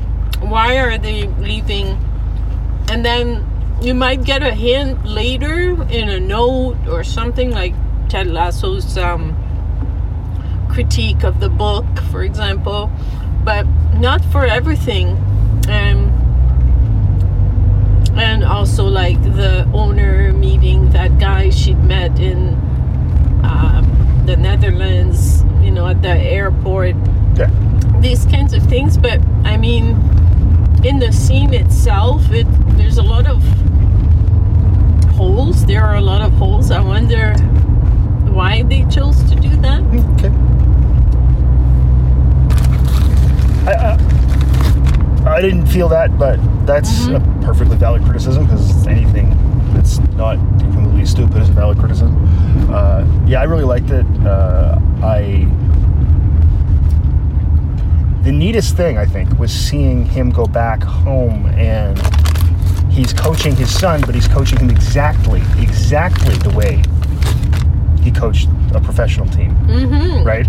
why 0.42 0.78
are 0.78 0.98
they 0.98 1.28
leaving? 1.28 1.98
And 2.90 3.06
then 3.06 3.46
you 3.82 3.94
might 3.94 4.24
get 4.24 4.42
a 4.42 4.52
hint 4.52 5.06
later 5.06 5.82
in 5.90 6.10
a 6.10 6.20
note 6.20 6.78
or 6.88 7.04
something 7.04 7.52
like 7.52 7.74
ted 8.10 8.28
lasso's 8.28 8.98
um 8.98 9.36
critique 10.70 11.24
of 11.24 11.40
the 11.40 11.50
book 11.50 11.86
for 12.12 12.24
example 12.24 12.90
but 13.44 13.66
not 13.96 14.24
for 14.26 14.46
everything. 14.46 15.10
Um 15.70 16.20
and 18.20 18.44
also 18.44 18.84
like 18.86 19.22
the 19.24 19.70
owner 19.74 20.34
meeting 20.34 20.90
that 20.92 21.20
guy 21.20 21.50
she'd 21.50 21.82
met 21.84 22.20
in 22.20 22.50
um, 23.44 23.79
the 24.30 24.38
netherlands 24.38 25.44
you 25.60 25.72
know 25.72 25.88
at 25.88 26.04
the 26.04 26.16
airport 26.40 26.96
Yeah. 27.36 27.50
these 28.00 28.28
kinds 28.28 28.54
of 28.54 28.62
things 28.68 28.96
but 28.96 29.20
i 29.44 29.58
mean 29.58 29.98
in 30.84 31.00
the 31.00 31.12
scene 31.12 31.52
itself 31.52 32.30
it 32.32 32.46
there's 32.78 33.00
a 33.00 33.02
lot 33.02 33.26
of 33.26 33.42
holes 35.18 35.66
there 35.66 35.84
are 35.84 35.96
a 35.96 36.02
lot 36.12 36.22
of 36.22 36.32
holes 36.34 36.70
i 36.70 36.80
wonder 36.80 37.34
why 38.38 38.62
they 38.62 38.86
chose 38.86 39.18
to 39.30 39.36
do 39.36 39.50
that 39.66 39.82
mm, 39.82 40.06
Okay. 40.14 40.32
I, 43.66 43.74
I, 43.94 45.38
I 45.38 45.42
didn't 45.42 45.68
feel 45.68 45.90
that, 45.90 46.18
but 46.18 46.38
that's 46.66 47.08
a 47.08 47.20
mm-hmm. 47.20 47.44
perfectly 47.44 47.78
valid 47.78 48.04
criticism 48.04 48.46
because 48.46 48.88
anything 48.88 49.30
that's 49.74 50.00
not 50.16 50.38
completely 50.74 51.06
stupid 51.06 51.42
is 51.42 51.50
a 51.50 51.52
valid 51.52 51.78
criticism. 51.78 52.16
Uh, 52.74 53.06
yeah, 53.26 53.42
I 53.42 53.44
really 53.44 53.64
liked 53.64 53.90
it. 53.90 54.06
Uh, 54.26 54.80
I. 55.02 55.48
The 58.24 58.32
neatest 58.32 58.76
thing 58.76 58.98
I 58.98 59.06
think 59.06 59.40
was 59.40 59.52
seeing 59.52 60.06
him 60.06 60.30
go 60.30 60.46
back 60.46 60.84
home 60.84 61.46
and 61.58 61.98
he's 62.92 63.14
coaching 63.14 63.56
his 63.56 63.74
son, 63.74 64.02
but 64.02 64.14
he's 64.14 64.28
coaching 64.28 64.60
him 64.60 64.70
exactly, 64.70 65.42
exactly 65.58 66.36
the 66.36 66.50
way 66.56 66.84
he 68.04 68.12
coached 68.12 68.48
a 68.74 68.80
professional 68.80 69.28
team 69.28 69.56
mm-hmm 69.68 70.24
right? 70.24 70.48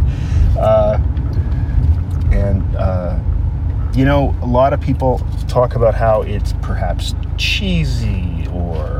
Uh, 0.58 0.98
and 2.32 2.76
uh, 2.76 3.18
you 3.94 4.04
know, 4.04 4.34
a 4.42 4.46
lot 4.46 4.72
of 4.72 4.80
people 4.80 5.20
talk 5.48 5.74
about 5.74 5.94
how 5.94 6.22
it's 6.22 6.52
perhaps 6.62 7.14
cheesy 7.36 8.46
or 8.52 8.99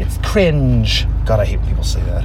it's 0.00 0.18
cringe. 0.18 1.06
God, 1.26 1.40
I 1.40 1.44
hate 1.44 1.58
when 1.58 1.68
people 1.68 1.84
say 1.84 2.00
that. 2.02 2.24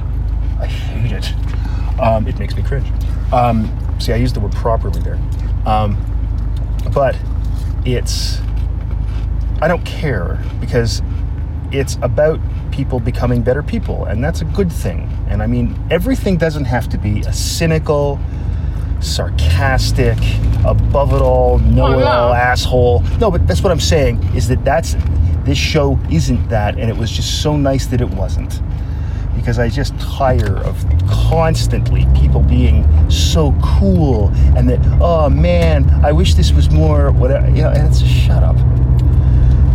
I 0.60 0.66
hate 0.66 1.12
it. 1.12 2.00
Um, 2.00 2.26
it 2.26 2.38
makes 2.38 2.56
me 2.56 2.62
cringe. 2.62 2.86
Um, 3.32 3.70
see, 3.98 4.12
I 4.12 4.16
used 4.16 4.34
the 4.36 4.40
word 4.40 4.52
properly 4.52 5.00
there. 5.00 5.18
Um, 5.66 5.96
but 6.92 7.16
it's 7.84 8.38
I 9.60 9.68
don't 9.68 9.84
care 9.84 10.42
because 10.60 11.02
it's 11.72 11.96
about 12.02 12.40
people 12.70 13.00
becoming 13.00 13.42
better 13.42 13.62
people, 13.62 14.04
and 14.04 14.22
that's 14.22 14.42
a 14.42 14.44
good 14.44 14.70
thing. 14.70 15.08
And 15.28 15.42
I 15.42 15.46
mean, 15.46 15.76
everything 15.90 16.36
doesn't 16.36 16.66
have 16.66 16.88
to 16.90 16.98
be 16.98 17.20
a 17.22 17.32
cynical, 17.32 18.20
sarcastic, 19.00 20.18
above 20.66 21.12
it 21.12 21.22
all, 21.22 21.58
know 21.58 21.98
it 21.98 22.04
all 22.04 22.30
Oh, 22.30 22.34
asshole. 22.34 23.00
No, 23.18 23.30
but 23.30 23.46
that's 23.46 23.62
what 23.62 23.72
I'm 23.72 23.80
saying 23.80 24.22
is 24.34 24.46
that 24.48 24.64
that's 24.64 24.94
this 25.46 25.56
show 25.58 25.98
isn't 26.10 26.48
that, 26.48 26.78
and 26.78 26.90
it 26.90 26.96
was 26.96 27.10
just 27.10 27.42
so 27.42 27.56
nice 27.56 27.86
that 27.86 28.00
it 28.00 28.10
wasn't. 28.10 28.60
Because 29.34 29.58
I 29.58 29.68
just 29.68 29.98
tire 30.00 30.56
of 30.64 30.84
constantly 31.08 32.04
people 32.16 32.42
being 32.42 32.84
so 33.10 33.54
cool 33.62 34.28
and 34.56 34.68
that, 34.68 34.80
oh 35.00 35.28
man, 35.28 35.88
I 36.04 36.10
wish 36.10 36.34
this 36.34 36.52
was 36.52 36.70
more 36.70 37.12
whatever. 37.12 37.48
You 37.50 37.62
know, 37.62 37.70
and 37.70 37.86
it's 37.86 38.00
just 38.00 38.12
shut 38.12 38.42
up. 38.42 38.56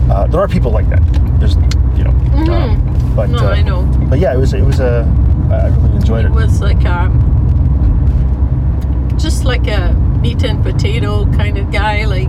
Uh, 0.09 0.27
there 0.27 0.41
are 0.41 0.47
people 0.47 0.71
like 0.71 0.89
that. 0.89 1.01
There's, 1.39 1.55
you 1.97 2.03
know, 2.03 2.11
um, 2.53 3.13
but 3.15 3.29
Mm-hmm. 3.29 3.35
No, 3.35 3.47
uh, 3.47 3.49
I 3.51 3.61
know. 3.61 3.83
But 4.09 4.19
yeah, 4.19 4.33
it 4.33 4.37
was 4.37 4.53
it 4.53 4.63
was 4.63 4.79
a 4.79 5.05
I 5.51 5.67
really 5.67 5.95
enjoyed 5.97 6.25
it 6.25 6.29
it. 6.29 6.33
was 6.33 6.59
like 6.61 6.83
a 6.83 7.09
just 9.17 9.45
like 9.45 9.67
a 9.67 9.93
meat 10.21 10.43
and 10.43 10.63
potato 10.63 11.25
kind 11.33 11.57
of 11.57 11.71
guy 11.71 12.05
like 12.05 12.27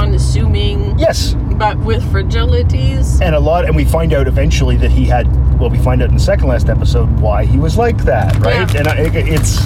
unassuming 0.00 0.98
Yes, 0.98 1.34
but 1.62 1.78
with 1.78 2.02
fragilities 2.04 3.20
and 3.20 3.34
a 3.34 3.40
lot, 3.40 3.64
and 3.64 3.74
we 3.76 3.84
find 3.84 4.12
out 4.12 4.26
eventually 4.26 4.76
that 4.76 4.90
he 4.90 5.04
had. 5.04 5.26
Well, 5.58 5.70
we 5.70 5.78
find 5.78 6.02
out 6.02 6.08
in 6.08 6.14
the 6.14 6.20
second 6.20 6.48
last 6.48 6.68
episode 6.68 7.08
why 7.20 7.44
he 7.44 7.58
was 7.58 7.76
like 7.76 7.98
that, 8.04 8.34
right? 8.36 8.72
Yeah. 8.72 8.78
And 8.78 8.88
I, 8.88 8.96
it's 9.14 9.60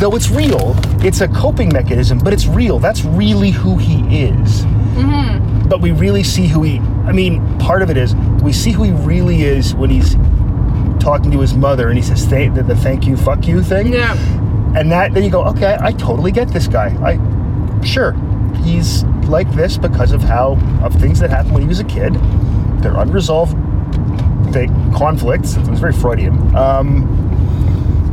though 0.00 0.16
it's 0.16 0.30
real, 0.30 0.74
it's 1.04 1.20
a 1.20 1.28
coping 1.28 1.72
mechanism, 1.72 2.18
but 2.18 2.32
it's 2.32 2.46
real. 2.46 2.78
That's 2.78 3.04
really 3.04 3.50
who 3.50 3.76
he 3.78 4.24
is. 4.24 4.62
mm-hmm. 4.64 5.68
But 5.68 5.80
we 5.80 5.92
really 5.92 6.24
see 6.24 6.48
who 6.48 6.62
he. 6.62 6.78
I 7.06 7.12
mean, 7.12 7.58
part 7.58 7.82
of 7.82 7.90
it 7.90 7.96
is 7.96 8.14
we 8.42 8.52
see 8.52 8.72
who 8.72 8.82
he 8.82 8.90
really 8.90 9.42
is 9.42 9.74
when 9.74 9.90
he's 9.90 10.16
talking 10.98 11.30
to 11.30 11.40
his 11.40 11.54
mother, 11.54 11.88
and 11.88 11.96
he 11.96 12.02
says 12.02 12.24
thank, 12.26 12.54
the, 12.54 12.62
the 12.62 12.76
thank 12.76 13.06
you, 13.06 13.16
fuck 13.16 13.46
you 13.46 13.62
thing. 13.62 13.92
yeah 13.92 14.16
and 14.74 14.90
that 14.90 15.12
then 15.12 15.22
you 15.22 15.30
go 15.30 15.44
okay 15.44 15.76
i 15.80 15.92
totally 15.92 16.32
get 16.32 16.48
this 16.48 16.66
guy 16.66 16.88
i 17.04 17.84
sure 17.84 18.12
he's 18.62 19.04
like 19.28 19.50
this 19.52 19.78
because 19.78 20.12
of 20.12 20.22
how 20.22 20.58
of 20.82 20.94
things 20.94 21.18
that 21.20 21.30
happened 21.30 21.54
when 21.54 21.62
he 21.62 21.68
was 21.68 21.80
a 21.80 21.84
kid. 21.84 22.14
They're 22.82 22.96
unresolved 22.96 23.56
they, 24.52 24.66
conflicts. 24.94 25.56
It 25.56 25.66
was 25.66 25.80
very 25.80 25.92
freudian. 25.92 26.34
Um, 26.54 27.08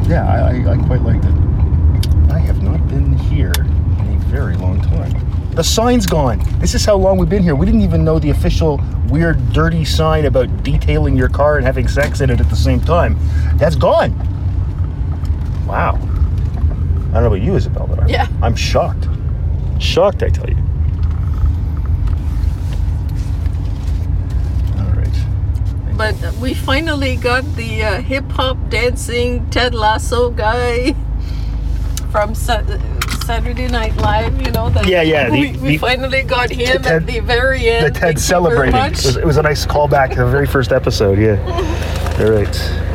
yeah 0.08 0.28
I, 0.28 0.52
I, 0.52 0.74
I 0.74 0.78
quite 0.86 1.02
liked 1.02 1.26
it. 1.26 2.32
I 2.32 2.40
have 2.40 2.64
not 2.64 2.88
been 2.88 3.14
here 3.14 3.52
in 3.58 4.16
a 4.16 4.20
very 4.28 4.56
long 4.56 4.82
time. 4.82 5.12
The 5.52 5.64
sign's 5.64 6.06
gone. 6.06 6.42
This 6.60 6.74
is 6.76 6.86
how 6.86 6.96
long 6.96 7.18
we've 7.18 7.30
been 7.30 7.44
here. 7.44 7.56
We 7.56 7.66
didn't 7.66 7.82
even 7.82 8.06
know 8.06 8.20
the 8.20 8.30
official 8.30 8.80
weird 9.10 9.52
dirty 9.52 9.84
sign 9.84 10.26
about 10.26 10.64
detailing 10.64 11.18
your 11.18 11.28
car 11.28 11.58
and 11.58 11.66
having 11.66 11.88
sex 11.88 12.22
in 12.22 12.30
it 12.30 12.40
at 12.40 12.50
the 12.50 12.56
same 12.56 12.80
time. 12.80 13.18
That's 13.56 13.76
gone. 13.76 14.18
Wow. 15.68 15.96
I 15.96 17.14
don't 17.14 17.24
know 17.24 17.26
about 17.28 17.42
you, 17.42 17.56
Isabelle, 17.56 17.88
but 17.88 18.00
I'm, 18.00 18.08
Yeah. 18.08 18.28
I'm 18.42 18.56
shocked. 18.56 19.08
Shocked, 19.80 20.24
I 20.24 20.30
tell 20.30 20.50
you. 20.50 20.58
All 24.78 24.92
right. 24.94 25.98
but 25.98 26.16
we 26.42 26.54
finally 26.54 27.16
got 27.16 27.44
the 27.56 27.84
uh, 27.84 28.02
hip-hop 28.02 28.58
dancing 28.70 29.50
ted 29.50 29.74
lasso 29.74 30.30
guy 30.32 30.94
from 32.12 32.34
Sa- 32.36 32.64
saturday 33.26 33.68
night 33.68 33.96
live 33.98 34.42
you 34.46 34.52
know 34.52 34.70
that 34.72 34.88
Yeah, 34.88 35.02
yeah, 35.02 35.30
the- 35.30 35.32
we, 35.40 35.52
we 35.58 35.68
the- 35.70 35.78
finally 35.78 36.24
got 36.24 36.50
him 36.50 36.82
Ted- 36.82 36.86
at 37.04 37.06
the 37.08 37.20
very 37.20 37.70
end 37.70 37.84
Thank 37.96 37.98
Ted 38.00 38.14
you 38.16 38.20
celebrating. 38.20 38.76
It 38.76 38.92
was, 38.92 39.18
it 39.18 39.26
was 39.26 39.38
a 39.38 39.42
nice 39.44 39.66
callback 39.66 40.10
to 40.12 40.16
the 40.18 40.28
very 40.28 40.48
first 40.48 40.72
episode, 40.72 41.20
yeah. 41.20 41.38
All 42.20 42.32
right. 42.32 42.89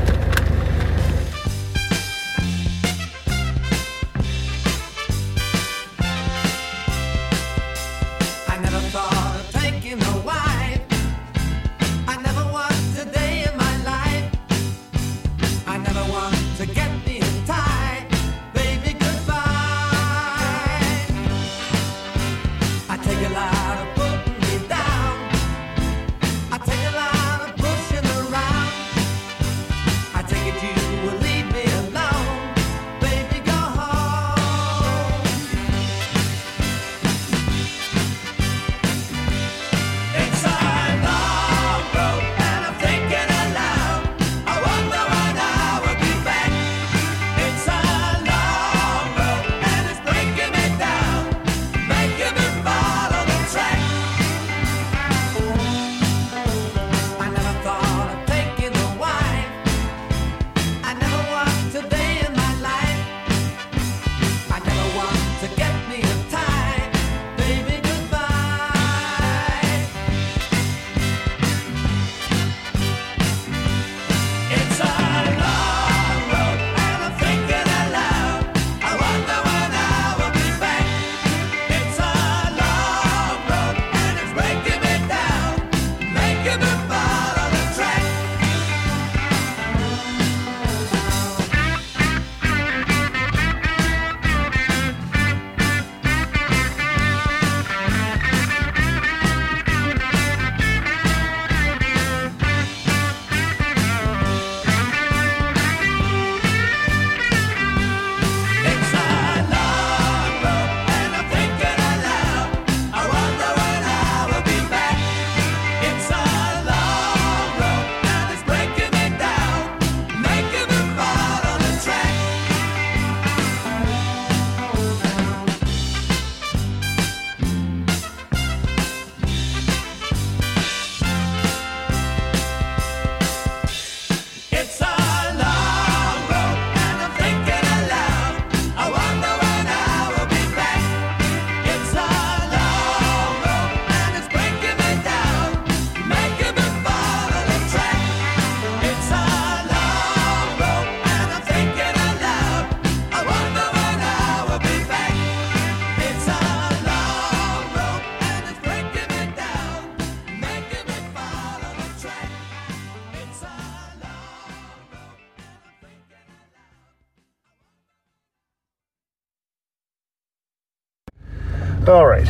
All 171.86 172.06
right. 172.06 172.26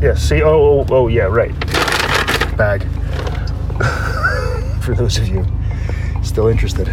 Yeah. 0.00 0.14
See. 0.14 0.40
Oh. 0.40 0.80
Oh. 0.80 0.86
Oh. 0.88 1.08
Yeah. 1.08 1.24
Right. 1.24 1.50
Bag. 2.56 2.82
For 4.82 4.94
those 4.94 5.18
of 5.18 5.26
you 5.26 5.44
still 6.22 6.46
interested. 6.46 6.88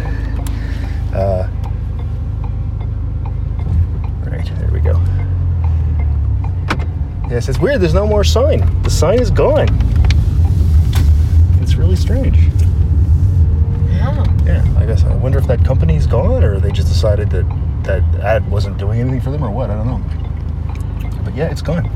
Uh, 1.14 1.48
right. 4.26 4.50
There 4.58 4.70
we 4.72 4.80
go. 4.80 5.00
Yes. 7.30 7.48
It's 7.48 7.60
weird. 7.60 7.80
There's 7.80 7.94
no 7.94 8.06
more 8.06 8.24
sign. 8.24 8.82
The 8.82 8.90
sign 8.90 9.20
is 9.20 9.30
gone. 9.30 9.68
It's 11.62 11.76
really 11.76 11.94
strange. 11.94 12.36
Yeah. 13.88 14.24
Yeah. 14.44 14.74
I 14.76 14.86
guess 14.86 15.04
I 15.04 15.14
wonder 15.14 15.38
if 15.38 15.46
that 15.46 15.64
company's 15.64 16.08
gone, 16.08 16.42
or 16.42 16.58
they 16.58 16.72
just 16.72 16.88
decided 16.88 17.30
that 17.30 17.46
that 17.84 18.02
ad 18.24 18.50
wasn't 18.50 18.76
doing 18.76 18.98
anything 18.98 19.20
for 19.20 19.30
them, 19.30 19.44
or 19.44 19.50
what. 19.50 19.70
I 19.70 19.76
don't 19.76 19.86
know. 19.86 20.19
But 21.30 21.38
yeah, 21.38 21.50
it's 21.50 21.62
gone. 21.62 21.88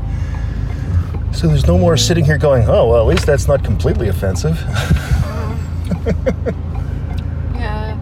So 1.33 1.47
there's 1.47 1.67
no 1.67 1.77
more 1.77 1.97
sitting 1.97 2.23
here 2.23 2.37
going, 2.37 2.69
oh, 2.69 2.87
well, 2.87 3.01
at 3.01 3.07
least 3.07 3.25
that's 3.25 3.47
not 3.47 3.63
completely 3.63 4.07
offensive. 4.07 4.57
Yeah. 7.55 7.99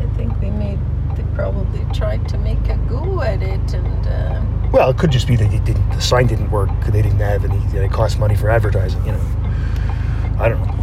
I 0.00 0.16
think 0.16 0.38
they 0.40 0.50
made, 0.50 0.78
they 1.14 1.22
probably 1.34 1.84
tried 1.94 2.26
to 2.30 2.38
make 2.38 2.58
a 2.68 2.76
go 2.88 3.20
at 3.20 3.42
it 3.42 3.74
and, 3.74 4.06
uh, 4.06 4.42
well, 4.72 4.88
it 4.90 4.96
could 4.96 5.10
just 5.10 5.26
be 5.26 5.36
that 5.36 5.52
it 5.52 5.64
didn't, 5.64 5.88
the 5.90 6.00
sign 6.00 6.26
didn't 6.26 6.50
work, 6.50 6.70
they 6.86 7.02
didn't 7.02 7.18
have 7.18 7.44
any, 7.44 7.58
it 7.76 7.90
cost 7.90 8.18
money 8.18 8.36
for 8.36 8.48
advertising, 8.48 9.04
you 9.04 9.12
know. 9.12 9.20
I 10.38 10.48
don't 10.48 10.66
know. 10.66 10.80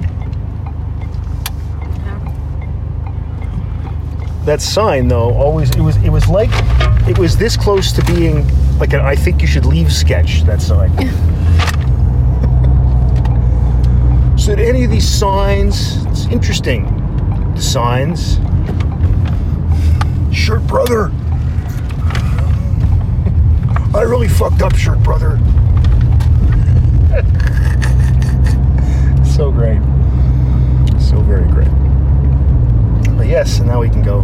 That 4.46 4.62
sign, 4.62 5.08
though, 5.08 5.34
always, 5.34 5.72
it 5.72 5.82
was, 5.82 5.98
it 5.98 6.10
was 6.10 6.28
like, 6.28 6.50
it 7.08 7.18
was 7.18 7.38
this 7.38 7.58
close 7.58 7.92
to 7.94 8.04
being 8.06 8.46
like 8.80 8.94
an 8.94 9.02
I 9.02 9.16
think 9.16 9.42
you 9.42 9.48
should 9.48 9.66
leave 9.66 9.92
sketch, 9.92 10.44
that 10.44 10.62
sign. 10.62 10.96
so, 14.38 14.56
did 14.56 14.68
any 14.68 14.84
of 14.84 14.92
these 14.92 15.08
signs, 15.08 16.06
it's 16.06 16.28
interesting, 16.28 16.86
the 17.56 17.62
signs, 17.62 18.36
shirt 20.32 20.66
brother. 20.68 21.12
I 23.96 24.04
really 24.04 24.28
fucked 24.28 24.62
up, 24.62 24.76
shirt 24.76 25.02
brother. 25.02 25.40
so 29.26 29.52
great. 29.52 29.82
So 31.02 31.20
very 31.22 31.50
great. 31.50 31.68
But 33.18 33.28
yes, 33.28 33.58
and 33.58 33.68
now 33.68 33.82
we 33.82 33.90
can 33.90 34.04
go 34.04 34.22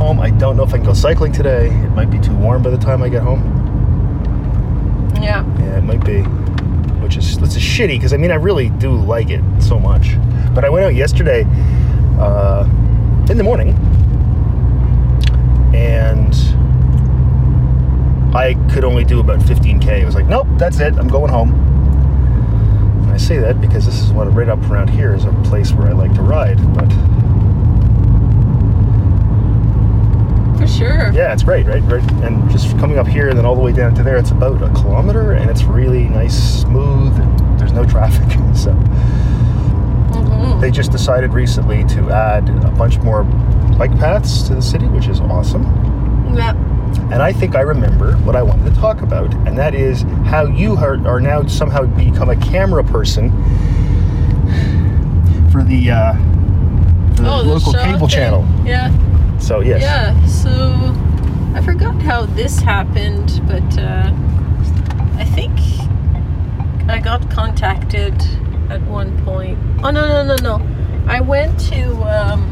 home. 0.00 0.18
I 0.18 0.30
don't 0.30 0.56
know 0.56 0.64
if 0.64 0.74
I 0.74 0.78
can 0.78 0.86
go 0.86 0.92
cycling 0.92 1.30
today. 1.30 1.66
It 1.66 1.90
might 1.90 2.10
be 2.10 2.18
too 2.18 2.34
warm 2.34 2.62
by 2.62 2.70
the 2.70 2.78
time 2.78 3.02
I 3.02 3.08
get 3.08 3.22
home. 3.22 3.59
Yeah. 5.22 5.44
Yeah, 5.58 5.78
it 5.78 5.84
might 5.84 6.04
be. 6.04 6.22
Which 7.00 7.16
is 7.16 7.36
it's 7.38 7.56
a 7.56 7.60
shitty 7.60 7.96
because 7.96 8.12
I 8.12 8.16
mean 8.16 8.30
I 8.30 8.36
really 8.36 8.68
do 8.68 8.94
like 8.94 9.30
it 9.30 9.42
so 9.60 9.78
much. 9.78 10.16
But 10.54 10.64
I 10.64 10.68
went 10.70 10.84
out 10.84 10.94
yesterday 10.94 11.44
uh, 12.18 12.64
in 13.30 13.36
the 13.36 13.44
morning 13.44 13.70
and 15.74 16.34
I 18.34 18.54
could 18.72 18.84
only 18.84 19.04
do 19.04 19.20
about 19.20 19.40
15k. 19.40 20.02
It 20.02 20.04
was 20.04 20.14
like, 20.14 20.26
nope, 20.26 20.46
that's 20.56 20.78
it. 20.78 20.94
I'm 20.94 21.08
going 21.08 21.30
home. 21.30 21.52
And 23.02 23.10
I 23.10 23.16
say 23.16 23.38
that 23.38 23.60
because 23.60 23.86
this 23.86 24.00
is 24.00 24.12
what 24.12 24.32
right 24.32 24.48
up 24.48 24.60
around 24.70 24.88
here 24.88 25.14
is 25.14 25.24
a 25.24 25.32
place 25.44 25.72
where 25.72 25.88
I 25.88 25.92
like 25.92 26.14
to 26.14 26.22
ride. 26.22 26.58
But 26.74 26.88
For 30.60 30.66
sure. 30.66 31.10
yeah, 31.12 31.32
it's 31.32 31.42
great, 31.42 31.66
right? 31.66 31.82
Right, 31.84 32.02
and 32.22 32.50
just 32.50 32.78
coming 32.78 32.98
up 32.98 33.06
here 33.06 33.28
and 33.30 33.38
then 33.38 33.46
all 33.46 33.54
the 33.54 33.62
way 33.62 33.72
down 33.72 33.94
to 33.94 34.02
there, 34.02 34.16
it's 34.16 34.30
about 34.30 34.62
a 34.62 34.68
kilometer, 34.80 35.32
and 35.32 35.50
it's 35.50 35.62
really 35.64 36.04
nice, 36.04 36.36
smooth, 36.62 37.18
and 37.18 37.58
there's 37.58 37.72
no 37.72 37.84
traffic. 37.84 38.26
So 38.54 38.72
Mhm. 40.12 40.60
they 40.60 40.70
just 40.70 40.90
decided 40.90 41.32
recently 41.32 41.84
to 41.84 42.10
add 42.10 42.48
a 42.64 42.70
bunch 42.72 42.98
more 42.98 43.22
bike 43.78 43.96
paths 43.98 44.42
to 44.48 44.54
the 44.54 44.60
city, 44.62 44.86
which 44.86 45.06
is 45.08 45.20
awesome. 45.20 45.62
Yeah. 46.34 46.52
And 47.12 47.22
I 47.22 47.32
think 47.32 47.54
I 47.54 47.60
remember 47.60 48.12
what 48.18 48.34
I 48.36 48.42
wanted 48.42 48.74
to 48.74 48.80
talk 48.80 49.00
about, 49.02 49.32
and 49.46 49.56
that 49.56 49.74
is 49.74 50.02
how 50.26 50.44
you 50.46 50.76
are, 50.76 50.98
are 51.06 51.20
now 51.20 51.46
somehow 51.46 51.84
become 51.86 52.28
a 52.28 52.36
camera 52.36 52.82
person 52.84 53.30
for 55.50 55.62
the, 55.62 55.90
uh, 55.90 56.12
for 57.14 57.22
the 57.22 57.30
Oh, 57.32 57.42
local 57.42 57.72
Shaw 57.72 57.84
cable 57.84 57.98
thing. 58.00 58.08
channel. 58.08 58.44
Yeah. 58.64 58.90
So 59.40 59.60
yes, 59.60 59.82
Yeah, 59.82 60.26
so 60.26 60.94
I 61.54 61.62
forgot 61.64 62.00
how 62.02 62.26
this 62.26 62.60
happened, 62.60 63.40
but 63.46 63.78
uh, 63.78 64.12
I 65.16 65.24
think 65.24 65.50
I 66.88 67.00
got 67.00 67.28
contacted 67.30 68.14
at 68.70 68.80
one 68.82 69.22
point. 69.24 69.58
Oh 69.82 69.90
no 69.90 70.06
no 70.06 70.24
no 70.24 70.36
no! 70.36 70.66
I 71.06 71.20
went 71.20 71.58
to 71.70 71.92
um, 72.04 72.46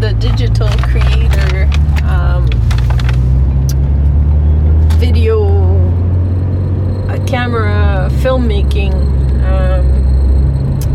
the 0.00 0.12
digital 0.14 0.68
creator 0.90 1.70
um, 2.04 2.48
video 4.98 5.46
a 7.08 7.24
camera 7.26 8.08
filmmaking 8.22 8.94
um, 9.44 10.01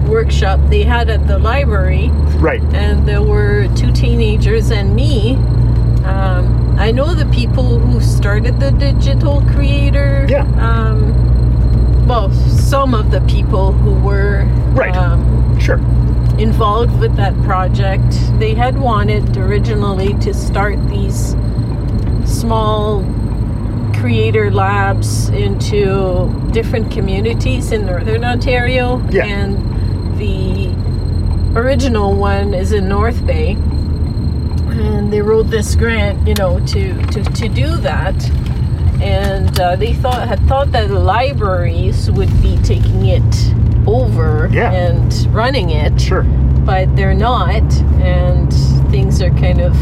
workshop 0.07 0.59
they 0.69 0.83
had 0.83 1.09
at 1.09 1.27
the 1.27 1.37
library 1.37 2.09
right. 2.39 2.61
and 2.73 3.07
there 3.07 3.21
were 3.21 3.67
two 3.75 3.91
teenagers 3.91 4.71
and 4.71 4.95
me. 4.95 5.35
Um, 6.05 6.75
I 6.79 6.91
know 6.91 7.13
the 7.13 7.25
people 7.27 7.79
who 7.79 7.99
started 8.01 8.59
the 8.59 8.71
digital 8.71 9.41
creator. 9.53 10.25
Yeah. 10.29 10.43
Um, 10.59 12.07
well, 12.07 12.31
some 12.31 12.93
of 12.93 13.11
the 13.11 13.21
people 13.21 13.71
who 13.73 13.93
were 13.95 14.45
Right. 14.73 14.95
um, 14.95 15.59
Sure. 15.59 15.79
involved 16.37 16.97
with 16.99 17.15
that 17.17 17.33
project. 17.43 18.05
They 18.39 18.53
had 18.53 18.77
wanted 18.79 19.35
originally 19.37 20.13
to 20.21 20.33
start 20.33 20.77
these 20.89 21.35
small 22.25 23.03
creator 23.95 24.51
labs 24.51 25.29
into 25.29 26.29
different 26.51 26.91
communities 26.91 27.71
in 27.71 27.85
northern 27.85 28.23
Ontario. 28.23 29.01
Yeah. 29.09 29.25
And 29.25 29.57
the 30.17 30.73
original 31.59 32.15
one 32.15 32.53
is 32.53 32.71
in 32.71 32.87
North 32.87 33.25
Bay. 33.25 33.51
And 34.79 35.11
they 35.11 35.21
wrote 35.21 35.49
this 35.49 35.75
grant, 35.75 36.27
you 36.27 36.35
know, 36.35 36.59
to, 36.67 36.93
to, 37.07 37.23
to 37.23 37.47
do 37.49 37.75
that. 37.77 38.15
And 39.01 39.59
uh, 39.59 39.75
they 39.75 39.93
thought 39.93 40.27
had 40.27 40.39
thought 40.47 40.71
that 40.71 40.89
libraries 40.91 42.09
would 42.11 42.29
be 42.41 42.57
taking 42.63 43.05
it 43.05 43.23
over 43.87 44.49
Yeah. 44.51 44.71
and 44.71 45.13
running 45.33 45.69
it 45.69 45.99
Sure. 46.01 46.23
but 46.65 46.93
they're 46.95 47.13
not, 47.13 47.61
and 48.01 48.51
things 48.91 49.21
are 49.21 49.29
kind 49.31 49.61
of 49.61 49.75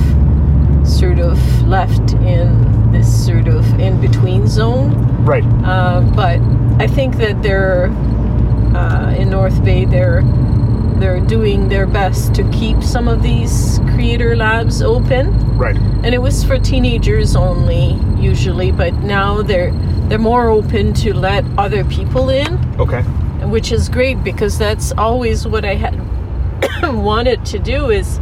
sort 0.88 1.17
of 1.19 1.39
left 1.67 2.13
in 2.13 2.91
this 2.91 3.26
sort 3.26 3.48
of 3.48 3.65
in 3.80 4.00
between 4.00 4.48
zone. 4.48 4.93
Right. 5.26 5.43
Uh, 5.63 6.02
but 6.15 6.39
I 6.82 6.88
think 6.88 7.15
that 7.17 7.41
they're 7.41 7.88
uh, 8.76 9.16
in 9.22 9.30
North 9.30 9.64
Bay. 9.64 9.86
They're 9.86 10.24
they're 11.00 11.20
doing 11.20 11.68
their 11.70 11.86
best 11.88 12.34
to 12.36 12.44
keep 12.52 12.82
some 12.82 13.08
of 13.10 13.22
these 13.22 13.80
creator 13.94 14.36
labs 14.36 14.82
open, 14.82 15.26
Right. 15.58 15.76
and 16.04 16.14
it 16.14 16.22
was 16.22 16.44
for 16.44 16.58
teenagers 16.58 17.36
only 17.36 18.00
usually. 18.18 18.72
But 18.72 18.94
now 19.04 19.42
they're 19.42 19.72
they're 20.08 20.20
more 20.34 20.48
open 20.50 20.94
to 21.04 21.14
let 21.14 21.44
other 21.58 21.84
people 21.86 22.30
in 22.30 22.48
Okay. 22.80 23.02
which 23.56 23.72
is 23.72 23.90
great 23.90 24.24
because 24.24 24.58
that's 24.58 24.92
always 24.98 25.48
what 25.48 25.66
I 25.66 25.76
had 25.76 25.96
wanted 26.94 27.46
to 27.48 27.60
do 27.60 27.90
is 27.90 28.20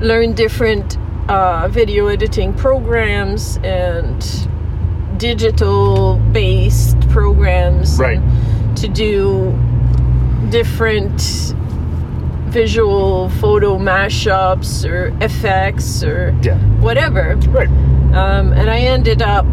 learn 0.00 0.32
different 0.34 0.96
uh, 1.28 1.68
video 1.68 2.06
editing 2.06 2.54
programs 2.54 3.58
and 3.64 4.48
digital 5.18 6.16
based 6.32 6.98
programs 7.10 7.98
Right. 7.98 8.18
and 8.18 8.47
to 8.80 8.88
do 8.88 9.52
different 10.50 11.20
visual 12.48 13.28
photo 13.40 13.76
mashups 13.78 14.88
or 14.88 15.12
effects 15.22 16.02
or 16.02 16.34
Yeah. 16.42 16.54
whatever 16.80 17.36
Right. 17.50 17.68
um, 18.14 18.52
and 18.52 18.70
I 18.70 18.78
ended 18.78 19.20
up 19.22 19.44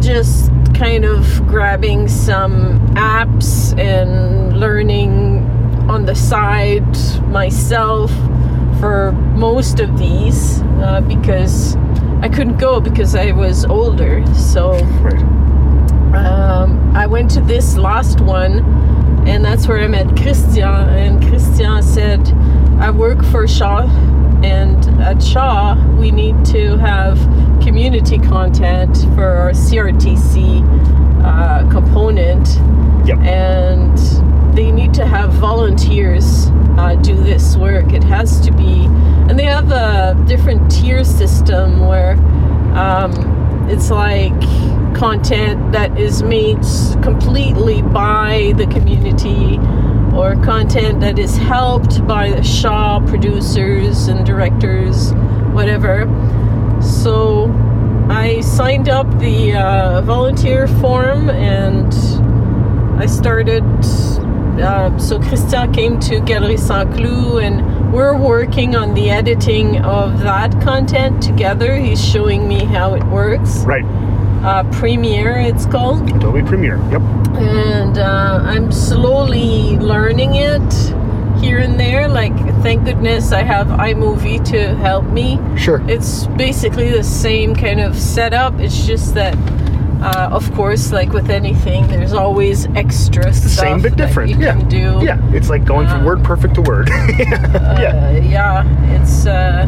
just 0.00 0.50
kind 0.74 1.04
of 1.04 1.24
grabbing 1.48 2.08
some 2.08 2.78
apps 2.94 3.76
and 3.78 4.56
learning 4.58 5.44
on 5.88 6.04
the 6.06 6.14
side 6.14 6.96
myself 7.28 8.10
for 8.80 9.12
most 9.34 9.80
of 9.80 9.98
these 9.98 10.62
uh, 10.80 11.00
because 11.06 11.76
I 12.20 12.28
couldn't 12.28 12.58
go 12.58 12.80
because 12.80 13.14
I 13.16 13.32
was 13.32 13.64
older. 13.64 14.24
So 14.34 14.72
Right. 15.02 15.22
Um, 16.14 16.94
I 16.94 17.06
went 17.06 17.30
to 17.32 17.40
this 17.40 17.76
last 17.76 18.20
one, 18.20 18.60
and 19.26 19.44
that's 19.44 19.66
where 19.68 19.78
I 19.78 19.88
met 19.88 20.16
Christian. 20.16 20.64
And 20.64 21.22
Christian 21.26 21.82
said, 21.82 22.28
"I 22.80 22.90
work 22.90 23.24
for 23.24 23.46
Shaw 23.48 23.86
and 24.42 24.84
at 25.00 25.22
Shaw, 25.22 25.76
we 25.98 26.10
need 26.10 26.44
to 26.46 26.76
have 26.78 27.16
community 27.62 28.18
content 28.18 28.96
for 29.14 29.24
our 29.24 29.50
CRTC 29.52 30.62
uh, 31.24 31.70
component, 31.70 32.48
Yep. 33.06 33.18
and 33.18 34.56
they 34.56 34.72
need 34.72 34.92
to 34.94 35.06
have 35.06 35.30
volunteers 35.34 36.48
uh, 36.76 36.96
do 37.02 37.14
this 37.14 37.56
work. 37.56 37.92
It 37.92 38.02
has 38.04 38.40
to 38.40 38.50
be, 38.52 38.84
and 39.28 39.38
they 39.38 39.44
have 39.44 39.70
a 39.70 40.20
different 40.26 40.70
tier 40.70 41.04
system 41.04 41.86
where 41.86 42.14
um, 42.76 43.12
it's 43.70 43.90
like 43.90 44.32
content 44.94 45.72
that 45.72 45.98
is 45.98 46.22
made 46.22 46.60
completely 47.02 47.82
by 47.82 48.52
the 48.56 48.66
community 48.66 49.58
or 50.14 50.36
content 50.44 51.00
that 51.00 51.18
is 51.18 51.36
helped 51.36 52.06
by 52.06 52.30
the 52.30 52.42
Shaw 52.42 53.00
producers 53.06 54.08
and 54.08 54.26
directors, 54.26 55.12
whatever. 55.52 56.06
So 56.82 57.50
I 58.08 58.40
signed 58.40 58.88
up 58.88 59.06
the 59.18 59.54
uh, 59.54 60.02
volunteer 60.02 60.68
form 60.68 61.30
and 61.30 61.92
I 63.00 63.06
started. 63.06 63.64
Uh, 64.60 64.96
so 64.98 65.18
Christian 65.18 65.72
came 65.72 65.98
to 66.00 66.20
Galerie 66.20 66.58
Saint 66.58 66.92
Cloud 66.92 67.42
and 67.42 67.92
we're 67.92 68.16
working 68.16 68.76
on 68.76 68.94
the 68.94 69.10
editing 69.10 69.78
of 69.78 70.20
that 70.20 70.52
content 70.62 71.22
together. 71.22 71.76
He's 71.76 72.04
showing 72.04 72.46
me 72.46 72.64
how 72.64 72.94
it 72.94 73.04
works. 73.04 73.64
Right. 73.64 73.84
Uh, 74.42 74.64
Premiere, 74.72 75.38
it's 75.38 75.66
called 75.66 76.08
Adobe 76.10 76.42
Premiere. 76.42 76.76
Yep. 76.90 77.00
and 77.36 77.98
uh, 77.98 78.40
I'm 78.44 78.72
slowly 78.72 79.76
learning 79.78 80.34
it 80.34 80.72
here 81.40 81.58
and 81.58 81.78
there. 81.78 82.08
Like, 82.08 82.34
thank 82.62 82.84
goodness 82.84 83.30
I 83.32 83.42
have 83.42 83.68
iMovie 83.68 84.44
to 84.50 84.74
help 84.76 85.04
me. 85.06 85.38
Sure. 85.56 85.80
It's 85.88 86.26
basically 86.26 86.90
the 86.90 87.04
same 87.04 87.54
kind 87.54 87.80
of 87.80 87.96
setup. 87.96 88.58
It's 88.58 88.84
just 88.84 89.14
that, 89.14 89.36
uh, 90.02 90.28
of 90.32 90.52
course, 90.54 90.90
like 90.92 91.12
with 91.12 91.30
anything, 91.30 91.86
there's 91.86 92.12
always 92.12 92.66
extra 92.74 93.32
stuff 93.32 93.50
Same 93.52 93.80
but 93.82 93.94
different. 93.96 94.30
you 94.30 94.38
yeah. 94.40 94.56
can 94.58 94.68
do. 94.68 94.98
Yeah. 95.04 95.20
It's 95.32 95.48
like 95.50 95.64
going 95.64 95.86
from 95.88 96.00
Uh, 96.02 96.06
word 96.06 96.24
perfect 96.24 96.56
to 96.56 96.62
word. 96.62 96.88
yeah. 97.18 98.16
Uh, 98.16 98.20
yeah, 98.24 99.00
it's 99.00 99.24
uh, 99.26 99.66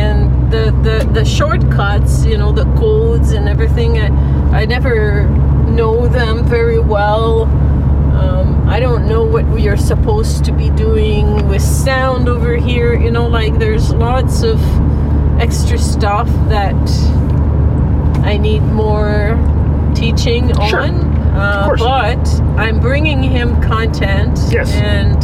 and 0.00 0.50
the, 0.52 0.64
the 0.86 0.96
the 1.12 1.24
shortcuts, 1.24 2.24
you 2.24 2.36
know, 2.38 2.52
the 2.52 2.64
codes 2.78 3.32
and 3.32 3.48
everything. 3.48 3.98
I 4.00 4.08
I 4.60 4.64
never 4.66 5.28
know 5.78 6.08
them 6.08 6.44
very 6.46 6.78
well. 6.80 7.42
Um, 8.20 8.68
I 8.68 8.80
don't 8.80 9.06
know 9.06 9.24
what 9.24 9.46
we 9.46 9.68
are 9.68 9.76
supposed 9.76 10.44
to 10.46 10.52
be 10.52 10.68
doing 10.70 11.48
with 11.48 11.62
sound 11.62 12.28
over 12.28 12.56
here. 12.56 12.94
You 12.94 13.10
know, 13.10 13.26
like 13.28 13.58
there's 13.58 13.92
lots 13.92 14.42
of 14.42 14.58
extra 15.40 15.78
stuff 15.78 16.28
that 16.48 16.76
I 18.24 18.36
need 18.36 18.60
more 18.62 19.38
teaching 19.94 20.52
Sure. 20.68 20.80
on. 20.80 20.94
Uh, 21.30 21.64
course. 21.66 21.80
but 21.80 22.24
I'm 22.58 22.80
bringing 22.80 23.22
him 23.22 23.60
content. 23.62 24.38
Yes. 24.50 24.72
And 24.74 25.22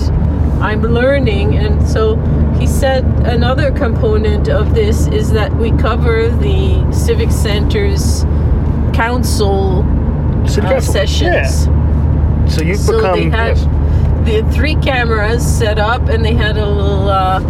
I'm 0.62 0.82
learning. 0.82 1.56
And 1.56 1.86
so 1.86 2.16
he 2.58 2.66
said 2.66 3.04
another 3.26 3.70
component 3.72 4.48
of 4.48 4.74
this 4.74 5.06
is 5.08 5.30
that 5.32 5.54
we 5.56 5.70
cover 5.72 6.28
the 6.28 6.90
Civic 6.92 7.30
Center's 7.30 8.24
council 8.94 9.82
City 10.46 10.66
uh, 10.66 10.70
Council. 10.72 10.92
sessions. 10.92 11.66
Yeah. 11.66 12.46
So 12.48 12.62
you've 12.62 12.78
So 12.78 12.96
become 12.96 13.18
they 13.18 13.28
had 13.30 13.56
yes. 13.56 14.24
they 14.24 14.34
had 14.42 14.52
three 14.52 14.76
cameras 14.76 15.44
set 15.44 15.78
up, 15.78 16.08
and 16.08 16.24
they 16.24 16.34
had 16.34 16.56
a 16.56 16.66
little, 16.68 17.08
uh, 17.08 17.40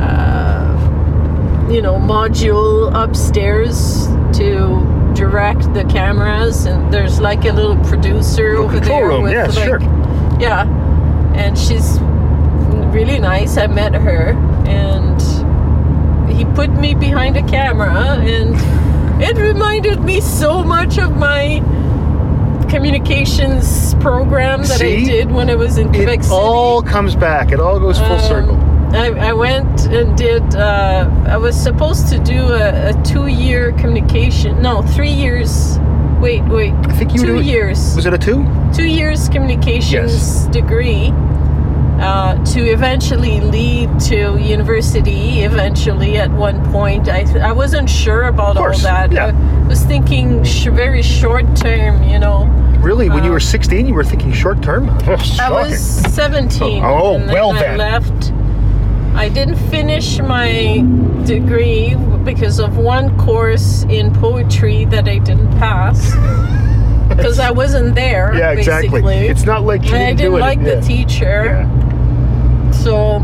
uh, 0.00 1.68
you 1.70 1.82
know, 1.82 1.96
module 1.96 2.90
upstairs 2.94 4.06
to 4.38 5.12
direct 5.14 5.72
the 5.74 5.84
cameras. 5.84 6.66
And 6.66 6.92
there's 6.92 7.20
like 7.20 7.44
a 7.44 7.52
little 7.52 7.76
producer 7.84 8.50
Little 8.50 8.64
over 8.66 8.80
there 8.80 9.06
room, 9.08 9.22
with 9.24 9.32
yes, 9.32 9.56
like, 9.56 9.66
sure. 9.66 9.80
yeah, 10.40 10.66
and 11.34 11.56
she's 11.58 11.98
really 12.92 13.18
nice. 13.18 13.56
I 13.56 13.66
met 13.66 13.94
her, 13.94 14.32
and 14.66 15.20
he 16.30 16.44
put 16.54 16.70
me 16.70 16.94
behind 16.94 17.36
a 17.36 17.42
camera, 17.46 17.92
and 18.20 18.54
it 19.22 19.36
reminded 19.36 20.00
me 20.02 20.20
so 20.20 20.62
much 20.62 20.98
of 20.98 21.16
my 21.16 21.60
communications 22.68 23.94
program 23.96 24.62
that 24.62 24.82
I 24.82 24.96
did 25.04 25.30
when 25.30 25.48
I 25.48 25.54
was 25.54 25.78
in 25.78 25.88
Quebec 25.92 26.20
It 26.20 26.22
City. 26.24 26.34
all 26.34 26.82
comes 26.82 27.14
back. 27.14 27.52
It 27.52 27.60
all 27.60 27.78
goes 27.78 27.98
full 27.98 28.12
Um, 28.12 28.20
circle. 28.20 28.56
I, 28.94 29.10
I 29.28 29.32
went 29.32 29.86
and 29.86 30.16
did. 30.16 30.42
Uh, 30.54 31.08
I 31.26 31.36
was 31.36 31.60
supposed 31.60 32.08
to 32.08 32.18
do 32.18 32.40
a, 32.52 32.90
a 32.90 33.02
two-year 33.04 33.72
communication. 33.72 34.60
No, 34.62 34.82
three 34.82 35.10
years. 35.12 35.78
Wait, 36.20 36.42
wait. 36.44 36.72
I 36.72 36.92
think 36.94 37.14
you 37.14 37.20
were 37.20 37.26
two 37.26 37.32
doing- 37.34 37.46
years 37.48 37.94
Was 37.94 38.06
it 38.06 38.14
a 38.14 38.18
two? 38.18 38.44
two 38.74 38.86
years 38.86 39.28
communications 39.28 40.46
degree 40.46 41.10
uh, 42.00 42.44
to 42.44 42.60
eventually 42.60 43.40
lead 43.40 43.88
to 44.00 44.36
university 44.38 45.40
eventually 45.42 46.16
at 46.18 46.30
one 46.30 46.62
point 46.72 47.08
i, 47.08 47.22
I 47.40 47.52
wasn't 47.52 47.88
sure 47.88 48.24
about 48.24 48.56
all 48.56 48.76
that 48.78 49.10
yeah. 49.12 49.26
i 49.64 49.68
was 49.68 49.82
thinking 49.82 50.44
sh- 50.44 50.66
very 50.66 51.02
short 51.02 51.44
term 51.56 52.02
you 52.02 52.18
know 52.18 52.46
Really? 52.80 53.08
When 53.08 53.24
you 53.24 53.30
were 53.30 53.36
Um, 53.36 53.40
16, 53.40 53.88
you 53.88 53.94
were 53.94 54.04
thinking 54.04 54.32
short 54.32 54.62
term? 54.62 54.88
i 55.40 55.50
was 55.50 55.80
17 56.14 56.84
Oh, 56.84 57.16
and 57.16 57.28
then 57.28 57.34
well 57.34 57.50
i 57.52 57.58
then. 57.60 57.78
left 57.78 58.32
i 59.16 59.28
didn't 59.28 59.56
finish 59.70 60.20
my 60.20 60.84
degree 61.24 61.94
because 62.24 62.60
of 62.60 62.76
one 62.76 63.16
course 63.18 63.84
in 63.88 64.12
poetry 64.14 64.84
that 64.86 65.08
i 65.08 65.18
didn't 65.18 65.50
pass 65.58 65.98
because 67.08 67.38
i 67.38 67.50
wasn't 67.50 67.94
there 67.94 68.34
Yeah, 68.36 68.50
exactly. 68.52 69.02
It's 69.26 69.44
not 69.44 69.62
like 69.64 69.82
you 69.84 69.94
and 69.94 70.02
I 70.02 70.06
didn't 70.12 70.18
do 70.18 70.22
didn't 70.24 70.36
it. 70.36 70.40
like 70.40 70.58
yeah. 70.60 70.74
the 70.76 70.80
teacher, 70.86 71.44
Yeah. 71.46 71.85
So 72.82 73.20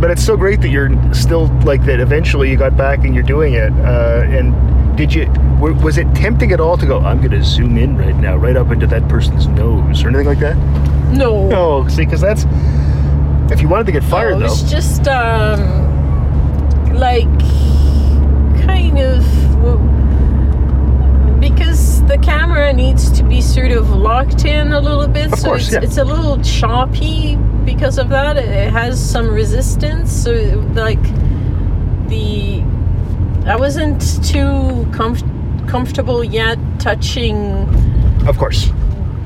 But 0.00 0.10
it's 0.10 0.24
so 0.24 0.36
great 0.36 0.60
that 0.62 0.68
you're 0.68 0.90
still 1.14 1.46
like 1.64 1.84
that. 1.86 2.00
Eventually, 2.00 2.50
you 2.50 2.56
got 2.56 2.76
back 2.76 3.04
and 3.04 3.14
you're 3.14 3.24
doing 3.24 3.54
it. 3.54 3.72
Uh, 3.72 4.24
and 4.28 4.96
did 4.96 5.12
you? 5.14 5.26
Was 5.60 5.96
it 5.98 6.06
tempting 6.14 6.52
at 6.52 6.60
all 6.60 6.76
to 6.76 6.86
go? 6.86 6.98
I'm 7.00 7.18
going 7.18 7.30
to 7.30 7.42
zoom 7.42 7.78
in 7.78 7.96
right 7.96 8.14
now, 8.16 8.36
right 8.36 8.56
up 8.56 8.70
into 8.70 8.86
that 8.88 9.08
person's 9.08 9.46
nose, 9.46 10.04
or 10.04 10.08
anything 10.08 10.26
like 10.26 10.38
that? 10.40 10.56
no. 11.12 11.48
No, 11.48 11.88
see, 11.88 12.04
because 12.04 12.20
that's 12.20 12.44
if 13.52 13.60
you 13.62 13.68
wanted 13.68 13.86
to 13.86 13.92
get 13.92 14.02
fired 14.04 14.32
No, 14.32 14.40
though. 14.40 14.46
it's 14.46 14.62
just 14.70 15.06
um, 15.08 15.60
like 16.94 17.28
kind 18.66 18.98
of 18.98 19.24
because 21.40 21.95
the 22.06 22.18
camera 22.18 22.72
needs 22.72 23.10
to 23.12 23.22
be 23.24 23.40
sort 23.40 23.70
of 23.72 23.90
locked 23.90 24.44
in 24.44 24.72
a 24.72 24.80
little 24.80 25.08
bit. 25.08 25.32
Of 25.32 25.38
so 25.38 25.48
course, 25.48 25.64
it's, 25.64 25.72
yeah. 25.72 25.80
it's 25.82 25.96
a 25.98 26.04
little 26.04 26.40
choppy 26.42 27.36
because 27.64 27.98
of 27.98 28.08
that. 28.10 28.36
It- 28.36 28.72
has 28.72 28.98
some 28.98 29.28
resistance. 29.28 30.12
So 30.12 30.32
like 30.74 31.02
the 32.08 32.62
I 33.46 33.56
wasn't 33.56 34.00
too 34.24 34.86
comf- 34.90 35.68
comfortable 35.68 36.22
yet 36.24 36.58
touching 36.78 37.36
Of 38.26 38.38
course. 38.38 38.70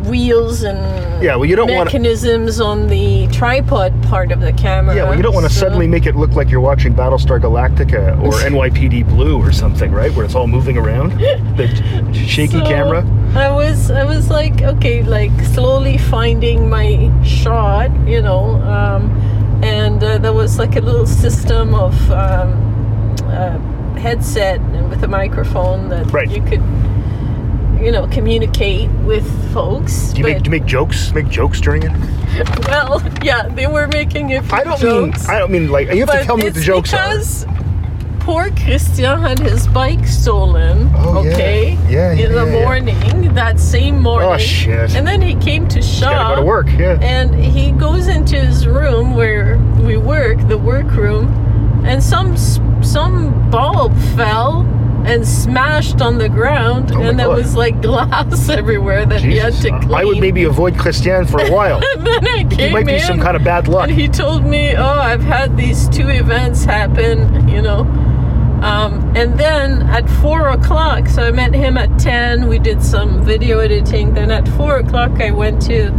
Wheels 0.06 0.62
and 0.62 0.78
Yeah, 1.22 1.36
well, 1.36 1.44
you 1.44 1.56
don't 1.56 1.70
wanna- 1.70 1.84
mechanisms 1.84 2.60
on 2.60 2.86
the 2.88 3.26
tripod 3.28 3.92
part 4.04 4.32
of 4.32 4.40
the 4.40 4.52
camera. 4.52 4.94
Yeah, 4.94 5.04
well, 5.04 5.16
you 5.16 5.22
don't 5.22 5.34
want 5.34 5.46
to 5.46 5.52
so- 5.52 5.60
suddenly 5.60 5.86
make 5.86 6.06
it 6.06 6.16
look 6.16 6.32
like 6.34 6.50
you're 6.50 6.60
watching 6.60 6.94
Battlestar 6.94 7.40
Galactica 7.40 8.20
or 8.22 8.32
NYPD 8.50 9.02
Blue 9.08 9.38
or 9.38 9.52
something, 9.52 9.92
right? 9.92 10.12
Where 10.14 10.24
it's 10.24 10.34
all 10.34 10.46
moving 10.46 10.76
around. 10.78 11.12
The 11.56 11.68
shaky 12.14 12.58
So, 12.58 12.64
camera. 12.64 13.04
I 13.34 13.50
was 13.50 13.90
I 13.90 14.04
was 14.04 14.28
like 14.30 14.62
okay, 14.62 15.02
like 15.02 15.30
slowly 15.54 15.98
finding 15.98 16.68
my 16.68 17.10
shot, 17.24 17.90
you 18.06 18.22
know, 18.22 18.56
um, 18.62 19.10
and 19.62 20.02
uh, 20.02 20.18
there 20.18 20.32
was 20.32 20.58
like 20.58 20.76
a 20.76 20.80
little 20.80 21.06
system 21.06 21.74
of 21.74 21.94
um, 22.10 23.14
uh, 23.26 23.58
headset 24.00 24.60
with 24.88 25.02
a 25.04 25.08
microphone 25.08 25.88
that 25.90 26.10
Right. 26.12 26.30
you 26.30 26.42
could, 26.42 26.62
you 27.80 27.90
know, 27.90 28.06
communicate 28.08 28.90
with 29.04 29.24
folks. 29.52 30.12
Do 30.12 30.18
you, 30.18 30.24
make, 30.24 30.42
do 30.42 30.44
you 30.44 30.50
make 30.50 30.66
jokes? 30.66 31.12
Make 31.12 31.28
jokes 31.28 31.60
during 31.60 31.82
it? 31.82 31.90
well, 32.68 33.02
yeah, 33.22 33.48
they 33.48 33.66
were 33.66 33.88
making 33.88 34.34
a 34.34 34.42
few 34.42 34.56
I 34.56 34.64
don't 34.64 34.80
jokes. 34.80 35.26
mean. 35.26 35.36
I 35.36 35.38
don't 35.38 35.50
mean 35.50 35.70
like 35.70 35.92
you 35.92 36.04
have 36.04 36.18
to 36.18 36.24
tell 36.24 36.36
me 36.36 36.44
what 36.44 36.54
the 36.54 36.60
jokes 36.60 36.92
are. 36.92 37.08
because 37.08 37.46
poor 38.20 38.50
Christian 38.50 39.20
had 39.20 39.38
his 39.38 39.66
bike 39.68 40.06
stolen. 40.06 40.90
Oh, 40.94 41.18
okay. 41.18 41.72
Yeah, 41.88 42.12
yeah, 42.12 42.26
In 42.26 42.32
the 42.32 42.44
yeah, 42.44 42.52
yeah. 42.52 42.64
morning, 42.64 43.34
that 43.34 43.58
same 43.58 43.96
oh, 43.96 44.00
morning. 44.00 44.30
Oh 44.30 44.38
shit! 44.38 44.94
And 44.94 45.06
then 45.06 45.22
he 45.22 45.34
came 45.36 45.66
to. 45.68 45.80
Gotta 46.00 46.36
go 46.36 46.40
to 46.40 46.46
work. 46.46 46.68
Yeah. 46.68 46.98
And 47.00 47.34
he 47.34 47.72
goes 47.72 48.06
into 48.06 48.38
his 48.38 48.66
room 48.66 49.14
where 49.14 49.58
we 49.84 49.96
work, 49.96 50.46
the 50.48 50.58
work 50.58 50.90
room, 50.92 51.26
and 51.84 52.02
some 52.02 52.36
some 52.82 53.50
bulb 53.50 53.96
fell 54.16 54.62
and 55.06 55.26
smashed 55.26 56.00
on 56.00 56.18
the 56.18 56.28
ground, 56.28 56.92
Oh 56.92 57.02
and 57.02 57.18
there 57.18 57.26
God. 57.26 57.36
was 57.38 57.56
like 57.56 57.80
glass 57.80 58.48
everywhere 58.60 59.06
that 59.06 59.20
he 59.22 59.36
had 59.36 59.54
to 59.54 59.70
clean. 59.70 59.94
I 59.94 60.04
would 60.04 60.18
maybe 60.18 60.44
avoid 60.44 60.78
Christian 60.78 61.26
for 61.26 61.40
a 61.40 61.50
while. 61.50 61.80
And 61.96 62.06
then 62.06 62.26
I 62.26 62.44
came 62.44 62.68
He 62.68 62.70
might 62.72 62.86
be 62.86 62.94
in, 62.94 63.00
some 63.00 63.20
kind 63.20 63.36
of 63.36 63.42
bad 63.44 63.66
luck. 63.68 63.88
and 63.88 63.98
he 63.98 64.08
told 64.08 64.44
me, 64.44 64.74
"Oh, 64.76 64.84
I've 65.10 65.22
had 65.22 65.56
these 65.56 65.88
two 65.88 66.08
events 66.08 66.64
happen," 66.64 67.48
you 67.48 67.62
know. 67.62 67.80
Um, 68.62 69.12
and 69.16 69.38
then 69.38 69.82
at 69.88 70.08
four 70.20 70.48
o'clock, 70.50 71.08
so 71.08 71.22
I 71.22 71.30
met 71.30 71.54
him 71.54 71.78
at 71.78 71.98
ten. 71.98 72.46
We 72.46 72.58
did 72.58 72.82
some 72.82 73.22
video 73.24 73.58
editing. 73.60 74.12
Then 74.14 74.30
at 74.30 74.46
four 74.48 74.76
o'clock, 74.76 75.12
I 75.20 75.30
went 75.30 75.62
to 75.62 75.90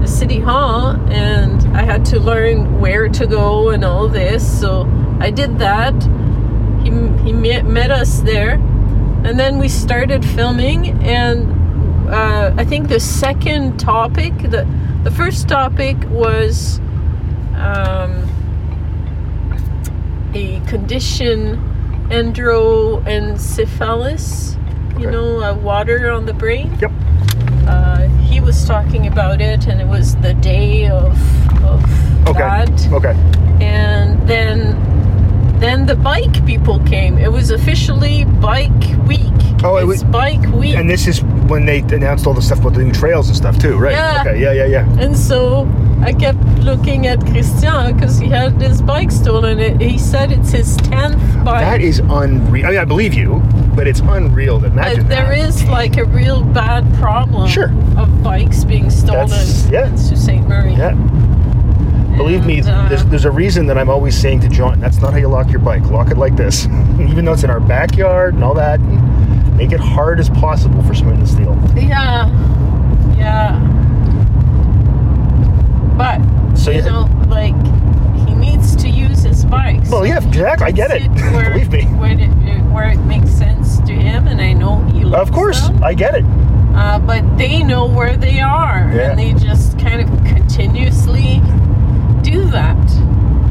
the 0.00 0.06
city 0.06 0.38
hall, 0.38 0.90
and 1.10 1.60
I 1.76 1.82
had 1.82 2.04
to 2.06 2.20
learn 2.20 2.78
where 2.80 3.08
to 3.08 3.26
go 3.26 3.70
and 3.70 3.84
all 3.84 4.06
this. 4.08 4.60
So 4.60 4.86
I 5.18 5.30
did 5.32 5.58
that. 5.58 5.94
He 6.88 6.94
he 7.24 7.32
met, 7.32 7.64
met 7.66 7.90
us 7.90 8.20
there, 8.20 8.54
and 9.24 9.38
then 9.38 9.58
we 9.58 9.68
started 9.68 10.24
filming. 10.24 10.90
And 11.04 12.08
uh, 12.08 12.54
I 12.56 12.64
think 12.64 12.88
the 12.88 13.00
second 13.00 13.78
topic, 13.78 14.32
the 14.38 14.66
the 15.04 15.10
first 15.10 15.48
topic 15.48 15.96
was 16.08 16.80
um, 17.56 18.24
a 20.34 20.60
condition 20.66 21.56
hydrocephalus. 22.10 24.56
You 24.98 25.08
Okay. 25.08 25.10
know, 25.12 25.40
uh, 25.42 25.54
water 25.54 26.10
on 26.10 26.26
the 26.26 26.32
brain. 26.32 26.76
Yep. 26.80 26.90
Uh, 27.66 28.08
he 28.24 28.40
was 28.40 28.64
talking 28.66 29.06
about 29.06 29.40
it, 29.40 29.66
and 29.68 29.80
it 29.80 29.86
was 29.86 30.16
the 30.16 30.34
day 30.34 30.88
of 30.88 31.12
of 31.62 31.84
Okay. 32.28 32.40
that 32.40 32.88
Okay. 32.92 33.14
and 33.60 34.18
then 34.26 34.74
then 35.60 35.86
the 35.86 35.96
bike 35.96 36.44
people 36.46 36.78
came. 36.80 37.18
It 37.18 37.30
was 37.32 37.50
officially 37.50 38.24
bike 38.24 38.70
week. 39.06 39.22
Oh, 39.64 39.76
it 39.78 39.86
was- 39.86 40.04
bike 40.04 40.46
week. 40.54 40.76
And 40.76 40.88
this 40.88 41.06
is 41.06 41.22
when 41.48 41.66
they 41.66 41.80
announced 41.80 42.26
all 42.26 42.34
the 42.34 42.42
stuff 42.42 42.60
about 42.60 42.74
the 42.74 42.84
new 42.84 42.92
trails 42.92 43.28
and 43.28 43.36
stuff 43.36 43.58
too, 43.58 43.76
right? 43.76 43.92
Yeah. 43.92 44.22
Okay. 44.26 44.40
Yeah. 44.40 44.52
Yeah. 44.52 44.66
Yeah. 44.66 45.00
And 45.04 45.16
so 45.16 45.66
I 46.00 46.12
kept 46.12 46.38
looking 46.60 47.06
at 47.08 47.20
Christian 47.26 47.94
because 47.94 48.18
he 48.18 48.28
had 48.28 48.52
his 48.62 48.80
bike 48.82 49.10
stolen. 49.10 49.58
It, 49.58 49.80
he 49.80 49.98
said 49.98 50.30
it's 50.30 50.52
his 50.52 50.76
tenth 50.76 51.20
bike. 51.44 51.60
That 51.62 51.80
is 51.80 51.98
unreal. 51.98 52.66
I 52.66 52.70
mean, 52.70 52.78
I 52.78 52.84
believe 52.84 53.14
you, 53.14 53.42
but 53.74 53.88
it's 53.88 54.00
unreal 54.00 54.60
to 54.60 54.66
imagine 54.66 55.06
Uh, 55.06 55.08
there 55.08 55.26
that. 55.34 55.48
is 55.48 55.64
like 55.68 55.96
a 55.96 56.04
real 56.04 56.42
bad 56.44 56.84
problem 56.94 57.48
Sure. 57.48 57.72
of 57.96 58.22
bikes 58.22 58.64
being 58.64 58.90
stolen 58.90 59.28
That's- 59.28 59.68
yeah. 59.72 59.92
Sault 59.96 60.18
Ste. 60.20 60.40
Marie. 60.48 60.74
Yeah. 60.74 60.94
Believe 62.18 62.44
me, 62.44 62.60
there's, 62.60 63.04
there's 63.06 63.24
a 63.24 63.30
reason 63.30 63.66
that 63.66 63.78
I'm 63.78 63.88
always 63.88 64.18
saying 64.20 64.40
to 64.40 64.48
John, 64.48 64.80
that's 64.80 65.00
not 65.00 65.12
how 65.12 65.18
you 65.18 65.28
lock 65.28 65.50
your 65.50 65.60
bike. 65.60 65.84
Lock 65.84 66.10
it 66.10 66.18
like 66.18 66.36
this. 66.36 66.66
Even 67.00 67.24
though 67.24 67.32
it's 67.32 67.44
in 67.44 67.50
our 67.50 67.60
backyard 67.60 68.34
and 68.34 68.44
all 68.44 68.54
that, 68.54 68.78
make 69.54 69.72
it 69.72 69.80
hard 69.80 70.18
as 70.20 70.28
possible 70.28 70.82
for 70.82 70.94
someone 70.94 71.18
to 71.20 71.26
steal. 71.26 71.54
Yeah, 71.76 72.28
yeah. 73.16 73.64
But 75.96 76.20
So 76.56 76.70
you 76.70 76.78
you- 76.78 76.84
know, 76.84 77.08
like 77.28 77.54
he 78.26 78.34
needs 78.34 78.76
to 78.76 78.88
use 78.88 79.22
his 79.22 79.44
bike. 79.44 79.80
Well, 79.90 80.06
yeah, 80.06 80.18
exactly. 80.26 80.66
I 80.66 80.70
get 80.70 80.90
it. 80.90 81.08
Where, 81.32 81.52
Believe 81.52 81.72
me. 81.72 81.84
Where 81.96 82.12
it, 82.18 82.28
where 82.72 82.88
it 82.90 82.98
makes 83.04 83.30
sense 83.30 83.78
to 83.80 83.92
him, 83.92 84.26
and 84.28 84.40
I 84.40 84.52
know 84.52 84.82
he. 84.92 85.04
Of 85.12 85.32
course, 85.32 85.68
them. 85.68 85.82
I 85.82 85.94
get 85.94 86.14
it. 86.14 86.24
Uh, 86.74 86.98
but 87.00 87.38
they 87.38 87.62
know 87.62 87.86
where 87.86 88.16
they 88.16 88.40
are, 88.40 88.90
Yeah. 88.94 89.10
and 89.10 89.18
they 89.18 89.32
just 89.34 89.78
kind 89.78 90.00
of 90.00 90.08
continuously 90.24 91.40
do 92.30 92.44
that. 92.50 92.90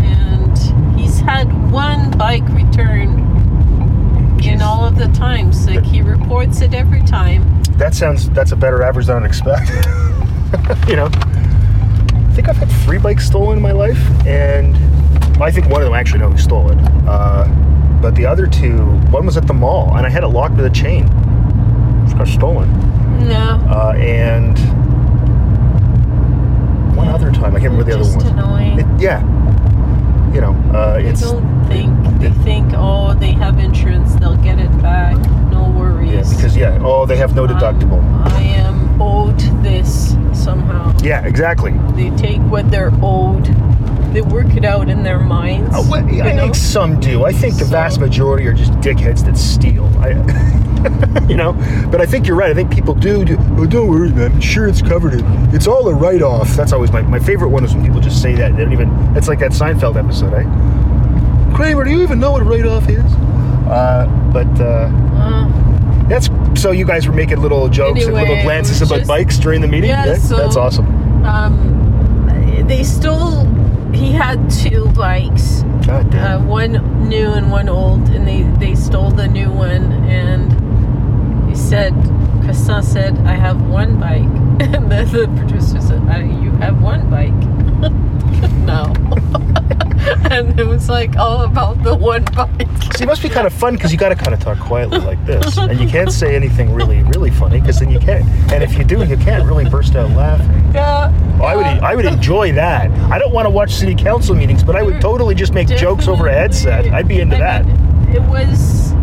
And 0.02 1.00
he's 1.00 1.20
had 1.20 1.72
one 1.72 2.12
bike 2.12 2.48
return 2.50 3.20
in 4.44 4.62
all 4.62 4.86
of 4.86 4.98
the 4.98 5.08
times. 5.10 5.68
Like 5.68 5.84
he 5.84 6.02
reports 6.02 6.62
it 6.62 6.74
every 6.74 7.02
time. 7.04 7.64
That 7.78 7.94
sounds, 7.94 8.30
that's 8.32 8.52
a 8.52 8.56
better 8.56 8.84
average 8.84 9.08
than 9.08 9.24
I'd 9.24 9.28
expect. 9.28 9.70
you 10.88 10.96
know, 10.96 11.10
I 11.12 12.32
think 12.34 12.50
I've 12.50 12.58
had 12.58 12.70
three 12.86 13.00
bikes 13.00 13.26
stolen 13.26 13.58
in 13.58 13.64
my 13.64 13.72
life, 13.72 14.00
and 14.26 14.76
I 15.42 15.52
think 15.52 15.70
one 15.70 15.82
of 15.82 15.86
them 15.86 15.94
I 15.94 16.00
actually 16.00 16.20
know 16.20 16.32
who 16.32 16.38
stole 16.38 16.72
it. 16.72 16.78
Uh, 17.08 17.48
but 18.02 18.16
the 18.16 18.26
other 18.26 18.48
two, 18.48 18.78
one 19.10 19.26
was 19.26 19.38
at 19.38 19.48
the 19.48 19.54
mall, 19.54 19.96
and 19.98 20.06
I 20.06 20.10
had 20.10 20.24
it 20.24 20.28
locked 20.28 20.56
with 20.56 20.66
a 20.66 20.70
chain. 20.70 21.06
It 21.06 22.18
got 22.18 22.28
stolen. 22.28 22.72
No. 23.28 23.60
Uh, 23.70 23.94
and 23.98 24.58
one 26.98 27.08
other 27.08 27.32
time, 27.32 27.56
I 27.56 27.60
can't 27.60 27.72
remember 27.72 27.84
the 27.84 27.94
other 28.00 28.04
just 28.04 28.18
one. 28.18 28.28
annoying. 28.40 28.80
It, 28.80 29.02
yeah, 29.02 29.22
you 30.34 30.42
know, 30.42 30.54
uh, 30.74 30.96
They 30.98 31.06
it's 31.06 31.22
don't 31.22 31.66
think 31.68 32.20
they 32.20 32.32
think 32.44 32.74
oh 32.76 33.14
they 33.14 33.32
have 33.32 33.60
insurance 33.60 34.16
they'll 34.16 34.38
get 34.38 34.58
it 34.60 34.72
back 34.82 35.16
no 35.52 35.70
worries 35.78 36.12
yeah 36.12 36.36
because 36.36 36.56
yeah, 36.58 36.80
oh 36.82 37.06
they 37.06 37.16
have 37.18 37.36
no 37.36 37.46
deductible. 37.46 38.02
I 38.32 38.42
am 38.42 39.00
owed 39.02 39.40
this 39.64 40.16
somehow 40.34 40.94
Yeah, 41.04 41.26
exactly. 41.26 41.72
they 41.96 42.10
take 42.18 42.40
what 42.50 42.70
they're 42.72 42.92
owed 43.02 43.46
they 44.14 44.22
work 44.22 44.56
it 44.56 44.66
out 44.66 44.90
in 44.90 45.04
their 45.04 45.20
minds 45.20 45.74
Uh, 45.76 45.84
well, 45.90 46.10
you 46.10 46.22
I 46.24 46.34
know? 46.34 46.44
think 46.44 46.56
some 46.56 47.00
do. 47.00 47.26
I 47.26 47.32
think 47.32 47.58
the 47.58 47.66
vast 47.66 48.00
majority 48.00 48.48
are 48.48 48.54
just 48.54 48.72
dickheads 48.74 49.24
that 49.26 49.38
steal. 49.38 49.86
I, 50.00 50.12
you 51.30 51.36
know, 51.36 51.54
but 51.92 52.00
I 52.02 52.06
think 52.06 52.28
you're 52.28 52.38
right. 52.38 52.50
I 52.50 52.54
think 52.54 52.72
people 52.72 52.94
do. 52.94 53.26
do 53.26 53.36
oh, 53.58 53.66
don't 53.66 53.90
worry, 53.90 54.10
man. 54.12 54.32
Insurance 54.34 54.82
covered 54.82 55.14
it. 55.16 55.24
It's 55.54 55.68
all 55.68 55.88
a 55.88 55.94
write-off. 55.94 56.50
That's 56.56 56.72
always 56.72 56.92
my, 56.92 57.02
my 57.02 57.20
favorite 57.20 57.50
one 57.50 57.64
is 57.66 57.74
when 57.74 57.84
people 57.86 58.00
just 58.00 58.22
say 58.22 58.36
that. 58.36 58.56
They 58.56 58.64
don't 58.64 58.74
even. 58.74 58.90
It's 59.18 59.28
like 59.28 59.40
that 59.40 59.52
Seinfeld 59.52 59.96
episode, 59.98 60.34
eh? 60.34 60.44
Kramer, 61.56 61.84
do 61.84 61.90
you 61.92 62.02
even 62.04 62.20
know 62.20 62.32
what 62.32 62.42
a 62.42 62.46
write-off 62.46 62.88
is? 62.90 63.04
Uh, 63.68 64.06
but 64.32 64.48
uh, 64.62 64.90
Uh, 65.18 66.08
that's 66.08 66.30
so. 66.62 66.72
You 66.72 66.86
guys 66.86 67.08
were 67.08 67.14
making 67.14 67.42
little 67.42 67.68
jokes 67.68 68.06
and 68.06 68.14
little 68.14 68.36
it 68.36 68.44
glances 68.44 68.82
about 68.82 69.00
just- 69.00 69.08
bikes 69.08 69.38
during 69.40 69.62
the 69.62 69.68
meeting. 69.68 69.90
Yeah, 69.90 70.16
so- 70.18 70.38
that's 70.38 70.56
awesome. 70.56 70.86
um, 71.26 71.74
they 72.68 72.84
stole 72.84 73.46
he 73.98 74.12
had 74.12 74.50
two 74.50 74.88
bikes 74.90 75.64
God 75.86 76.12
damn. 76.12 76.42
uh, 76.42 76.46
one 76.46 77.08
new 77.08 77.32
and 77.32 77.50
one 77.50 77.70
old, 77.70 78.10
and 78.10 78.28
they 78.28 78.44
they 78.60 78.76
stole 78.76 79.10
the 79.10 79.28
new 79.28 79.52
one. 79.52 79.92
And 80.10 81.50
he 81.50 81.56
said, 81.56 81.94
Christian 82.44 82.84
said, 82.84 83.18
"I 83.20 83.34
have 83.34 83.62
one 83.70 84.00
bike," 84.00 84.22
and 84.60 84.92
then 84.92 85.12
the 85.12 85.28
producer 85.38 85.82
said, 85.82 86.02
uh, 86.10 86.18
"You 86.20 86.52
have 86.60 86.82
one 86.82 87.10
bike." 87.10 87.34
no. 88.66 88.94
and 90.32 90.60
it 90.60 90.66
was 90.68 90.90
like 90.90 91.16
all 91.16 91.44
about 91.44 91.82
the 91.84 91.96
one 91.96 92.24
bike. 92.36 92.68
See, 92.96 93.04
it 93.04 93.08
must 93.08 93.22
be 93.22 93.30
kind 93.30 93.48
of 93.48 93.54
fun 93.54 93.76
because 93.76 93.92
you 93.92 93.98
got 93.98 94.10
to 94.10 94.16
kind 94.16 94.34
of 94.34 94.40
talk 94.40 94.60
quietly 94.60 95.00
like 95.00 95.24
this, 95.26 95.58
and 95.58 95.80
you 95.80 95.88
can't 95.88 96.12
say 96.12 96.36
anything 96.36 96.74
really, 96.74 97.04
really 97.04 97.32
funny 97.32 97.60
because 97.60 97.80
then 97.80 97.90
you 97.90 98.00
can't. 98.00 98.26
And 98.52 98.64
if 98.64 98.78
you 98.78 98.84
do, 98.84 99.06
you 99.06 99.18
can't 99.18 99.46
really 99.46 99.70
burst 99.70 99.96
out 99.96 100.10
laughing. 100.12 100.74
Yeah. 100.74 101.12
I 101.82 101.96
would, 101.96 102.06
enjoy 102.06 102.52
that. 102.54 102.92
I 103.12 103.18
don't 103.20 103.34
want 103.34 103.46
to 103.46 103.50
watch 103.50 103.72
city 103.74 103.96
council 103.96 104.36
meetings, 104.36 104.64
but 104.64 104.76
I 104.76 104.84
would 104.84 105.00
totally 105.02 105.36
just 105.36 105.54
make 105.54 105.68
jokes 105.68 106.08
over 106.08 106.28
a 106.28 106.34
headset. 106.34 106.88
I'd 106.94 107.08
be 107.08 107.20
into 107.20 107.36
I 107.36 107.40
that. 107.40 107.66
mean, 107.66 108.16
it 108.16 108.22
was 108.24 108.94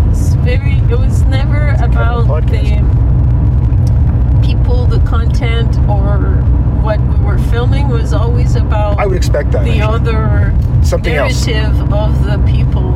very. 0.44 0.74
It 0.90 0.98
was 0.98 1.22
never 1.22 1.70
about 1.80 2.26
podcast. 2.26 2.90
the 4.40 4.46
people, 4.46 4.86
the 4.86 5.00
content, 5.00 5.76
or 5.88 6.18
what 6.82 7.00
we 7.00 7.16
were 7.24 7.38
filming. 7.50 7.90
It 7.90 7.92
was 7.94 8.12
always 8.12 8.54
about 8.56 8.98
I 8.98 9.06
would 9.06 9.16
expect 9.16 9.52
that. 9.52 9.64
the 9.64 9.80
actually. 9.80 10.14
other 10.14 10.54
Something 10.84 11.14
else. 11.14 11.46
narrative 11.46 11.92
of 11.92 12.24
the 12.24 12.38
people, 12.50 12.92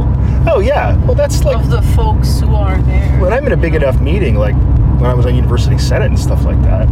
Oh 0.47 0.61
yeah. 0.61 0.97
Well, 1.05 1.15
that's 1.15 1.43
like 1.45 1.57
of 1.57 1.71
the 1.71 1.83
folks 1.97 2.39
who 2.41 2.55
are 2.55 2.81
there. 2.83 3.19
when 3.21 3.33
I'm 3.33 3.47
in 3.47 3.53
a 3.53 3.57
big 3.57 3.75
enough 3.75 3.99
meeting, 4.01 4.35
like 4.35 4.55
when 5.01 5.07
I 5.07 5.15
was 5.15 5.25
on 5.27 5.35
University 5.35 5.79
Senate 5.79 6.07
and 6.09 6.19
stuff 6.19 6.45
like 6.45 6.61
that. 6.63 6.87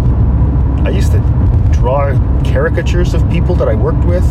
I 0.87 0.91
used 0.91 1.13
to 1.13 1.19
draw 1.73 2.13
caricatures 2.45 3.15
of 3.15 3.29
people 3.31 3.55
that 3.57 3.69
I 3.69 3.75
worked 3.75 4.05
with 4.05 4.25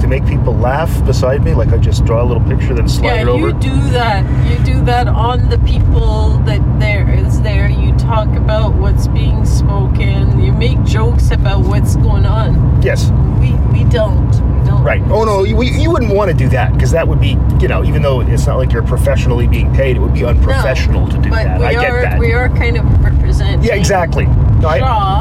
to 0.00 0.06
make 0.06 0.26
people 0.26 0.54
laugh 0.54 1.04
beside 1.04 1.42
me. 1.42 1.54
Like 1.54 1.68
I 1.68 1.78
just 1.78 2.04
draw 2.04 2.22
a 2.22 2.26
little 2.26 2.42
picture, 2.44 2.74
then 2.74 2.88
slide 2.88 3.16
yeah, 3.16 3.22
it 3.22 3.28
over. 3.28 3.48
Yeah, 3.48 3.54
you 3.54 3.60
do 3.60 3.90
that. 3.90 4.50
You 4.50 4.64
do 4.64 4.84
that 4.84 5.08
on 5.08 5.48
the 5.48 5.58
people 5.58 6.38
that 6.44 6.60
there 6.78 7.12
is 7.12 7.40
there. 7.42 7.68
You 7.68 7.96
talk 7.96 8.28
about 8.36 8.74
what's 8.74 9.08
being 9.08 9.44
spoken. 9.44 10.40
You 10.40 10.52
make 10.52 10.82
jokes 10.84 11.30
about 11.30 11.64
what's 11.64 11.96
going 11.96 12.26
on. 12.26 12.80
Yes. 12.82 13.10
We 13.40 13.52
we 13.72 13.88
don't. 13.90 14.47
Don't. 14.64 14.82
Right. 14.84 15.02
Oh 15.06 15.24
no, 15.24 15.44
you, 15.44 15.60
you 15.62 15.90
wouldn't 15.90 16.14
want 16.14 16.30
to 16.30 16.36
do 16.36 16.48
that 16.50 16.72
because 16.72 16.90
that 16.92 17.06
would 17.06 17.20
be, 17.20 17.36
you 17.60 17.68
know, 17.68 17.84
even 17.84 18.02
though 18.02 18.20
it's 18.20 18.46
not 18.46 18.56
like 18.56 18.72
you're 18.72 18.82
professionally 18.82 19.46
being 19.46 19.72
paid, 19.74 19.96
it 19.96 20.00
would 20.00 20.14
be 20.14 20.24
unprofessional 20.24 21.06
No, 21.06 21.10
to 21.12 21.18
do 21.22 21.30
but 21.30 21.44
that. 21.44 21.60
We 21.60 21.66
I 21.66 21.72
get 21.74 21.92
that. 22.02 22.18
We 22.18 22.32
are 22.32 22.48
kind 22.50 22.76
of 22.78 22.84
representing. 23.04 23.62
yeah, 23.62 23.74
exactly. 23.74 24.26
No, 24.26 24.68
I, 24.68 24.76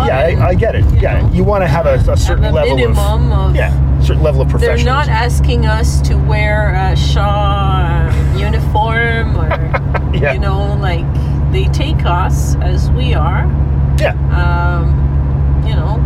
yeah, 0.07 0.27
and, 0.29 0.41
I, 0.43 0.47
I 0.49 0.55
get 0.55 0.75
it. 0.75 0.83
you 0.93 0.99
Yeah, 1.01 1.21
know, 1.21 1.31
you 1.33 1.43
want 1.43 1.61
to 1.63 1.67
have 1.67 1.85
a, 1.85 1.95
a 2.11 2.17
certain 2.17 2.43
have 2.43 2.53
a 2.53 2.55
level 2.55 2.83
of, 2.91 2.97
of. 2.97 3.55
yeah, 3.55 3.99
certain 4.01 4.23
level 4.23 4.41
of 4.41 4.49
professionalism. 4.49 4.85
They're 4.85 4.93
not 4.93 5.09
asking 5.09 5.65
us 5.65 6.01
to 6.07 6.15
wear 6.15 6.73
a 6.75 6.95
Shaw 6.95 8.07
uh, 8.09 8.38
uniform 8.38 9.38
or, 9.38 9.49
Yeah. 10.17 10.33
you 10.33 10.39
know, 10.39 10.75
like 10.81 11.05
they 11.51 11.65
take 11.65 12.03
us 12.05 12.55
as 12.57 12.89
we 12.91 13.13
are. 13.13 13.45
yeah, 13.99 14.13
um, 14.33 15.65
you 15.67 15.75
know, 15.75 15.97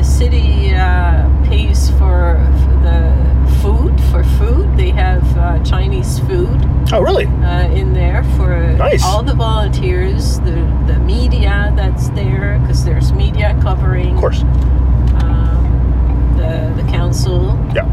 the 0.00 0.06
city 0.06 0.72
uh, 0.72 1.28
pays 1.44 1.90
for 1.90 2.40
the 2.82 3.12
food 3.60 4.00
for 4.10 4.24
food. 4.38 4.74
They 4.74 4.88
have 4.92 5.22
uh, 5.36 5.62
Chinese 5.62 6.20
food. 6.20 6.58
Oh, 6.90 7.02
really? 7.02 7.26
Uh, 7.26 7.68
in 7.68 7.92
there 7.92 8.24
for 8.38 8.72
nice. 8.78 9.04
all 9.04 9.22
the 9.22 9.34
volunteers, 9.34 10.40
the 10.40 10.56
the 10.86 10.98
media 11.00 11.70
that's 11.76 12.08
there 12.10 12.58
because 12.60 12.82
there's 12.82 13.12
media 13.12 13.58
covering. 13.60 14.14
Of 14.14 14.20
course. 14.20 14.40
Um, 15.20 16.34
the 16.38 16.82
the 16.82 16.90
council. 16.90 17.48
Yeah. 17.74 17.84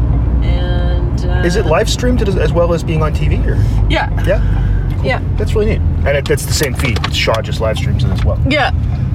And 0.42 1.26
uh, 1.26 1.42
is 1.44 1.56
it 1.56 1.66
live 1.66 1.90
streamed 1.90 2.26
as 2.26 2.52
well 2.54 2.72
as 2.72 2.82
being 2.82 3.02
on 3.02 3.12
TV? 3.12 3.44
Or? 3.46 3.56
Yeah. 3.90 4.08
Yeah. 4.24 4.94
Cool. 4.96 5.04
Yeah. 5.04 5.22
That's 5.36 5.54
really 5.54 5.72
neat, 5.72 5.80
and 6.06 6.16
it, 6.16 6.30
it's 6.30 6.46
the 6.46 6.54
same 6.54 6.72
feed. 6.72 7.14
Shaw 7.14 7.42
just 7.42 7.60
live 7.60 7.76
streams 7.76 8.02
it 8.02 8.10
as 8.10 8.24
well. 8.24 8.42
Yeah. 8.48 8.72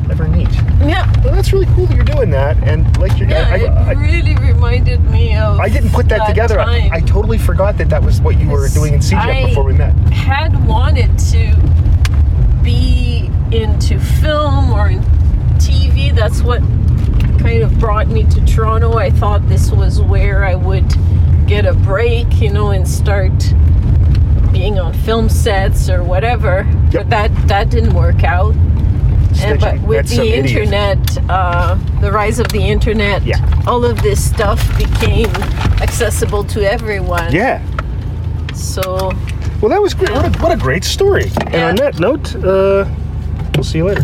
Ever 0.09 0.27
neat. 0.27 0.51
yeah. 0.81 1.11
Well, 1.23 1.33
that's 1.33 1.53
really 1.53 1.65
cool 1.67 1.85
that 1.85 1.95
you're 1.95 2.03
doing 2.03 2.29
that. 2.31 2.57
And 2.63 2.85
like 2.97 3.17
you're, 3.17 3.29
Yeah, 3.29 3.47
I, 3.49 3.55
it 3.57 3.67
I, 3.69 3.89
I, 3.89 3.91
really 3.93 4.35
reminded 4.35 5.03
me 5.05 5.35
of. 5.35 5.59
I 5.59 5.69
didn't 5.69 5.91
put 5.91 6.09
that, 6.09 6.27
together. 6.27 6.59
I. 6.59 6.89
I 6.91 6.99
totally 7.01 7.37
forgot 7.37 7.77
that 7.77 7.89
that 7.89 8.03
was 8.03 8.21
what 8.21 8.39
you 8.39 8.49
were 8.49 8.67
doing 8.69 8.93
in 8.93 8.99
CEGEP 8.99 9.47
before 9.49 9.63
we 9.63 9.73
met. 9.73 9.93
had 10.11 10.65
wanted 10.67 11.17
to 11.19 11.55
be 12.61 13.29
into 13.51 13.99
film 13.99 14.71
or 14.71 14.89
in 14.89 14.99
TV. 15.57 16.13
That's 16.13 16.41
what 16.41 16.59
kind 17.39 17.61
of 17.63 17.77
brought 17.79 18.07
me 18.07 18.23
to 18.25 18.45
Toronto. 18.45 18.93
I 18.97 19.09
thought 19.09 19.47
this 19.47 19.71
was 19.71 20.01
where 20.01 20.43
I 20.43 20.55
would 20.55 20.87
get 21.47 21.65
a 21.65 21.73
break, 21.73 22.41
you 22.41 22.51
know, 22.51 22.71
and 22.71 22.87
start 22.87 23.33
being 24.51 24.79
on 24.79 24.93
film 24.93 25.29
sets 25.29 25.89
or 25.89 26.03
whatever. 26.03 26.67
Yep. 26.91 26.93
But 26.93 27.09
that 27.09 27.47
that 27.47 27.69
didn't 27.69 27.93
work 27.93 28.23
out. 28.23 28.53
And, 29.41 29.59
but 29.59 29.79
with 29.81 30.07
That's 30.07 30.17
the 30.17 30.33
internet, 30.33 30.99
uh, 31.29 31.75
the 32.01 32.11
rise 32.11 32.39
of 32.39 32.47
the 32.49 32.61
internet, 32.61 33.23
Yeah. 33.23 33.39
all 33.67 33.83
of 33.85 34.01
this 34.01 34.23
stuff 34.23 34.59
became 34.77 35.29
accessible 35.81 36.43
to 36.45 36.69
everyone. 36.69 37.31
Yeah. 37.33 37.61
So 38.53 39.11
Well, 39.61 39.69
that 39.69 39.81
was 39.81 39.93
great. 39.93 40.11
What 40.11 40.25
a, 40.25 40.39
what 40.39 40.51
a 40.51 40.57
great 40.57 40.83
story. 40.83 41.31
And 41.47 41.55
on 41.55 41.75
that 41.77 41.99
note, 41.99 42.35
uh, 42.35 42.85
we'll 43.55 43.63
see 43.63 43.77
you 43.79 43.85
later. 43.85 44.03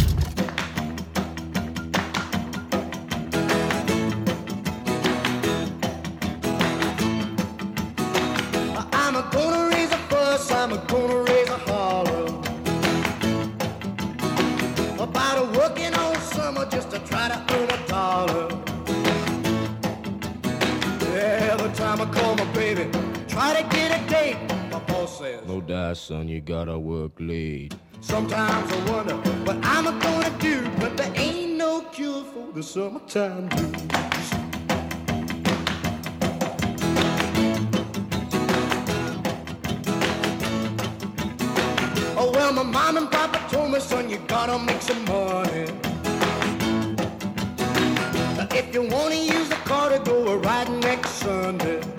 The 32.60 32.64
summertime 32.64 33.48
blues. 33.48 33.72
Oh 42.18 42.30
well, 42.34 42.52
my 42.52 42.64
mom 42.64 42.98
and 42.98 43.10
papa 43.10 43.40
told 43.50 43.72
me, 43.72 43.80
son, 43.80 44.10
you 44.10 44.18
gotta 44.28 44.60
make 44.60 44.82
some 44.82 45.06
money. 45.06 45.68
If 48.52 48.74
you 48.74 48.82
wanna 48.82 49.16
use 49.16 49.48
the 49.48 49.60
car 49.64 49.92
to 49.92 50.00
go 50.00 50.28
a 50.28 50.38
ride 50.38 50.70
next 50.82 51.12
Sunday. 51.12 51.99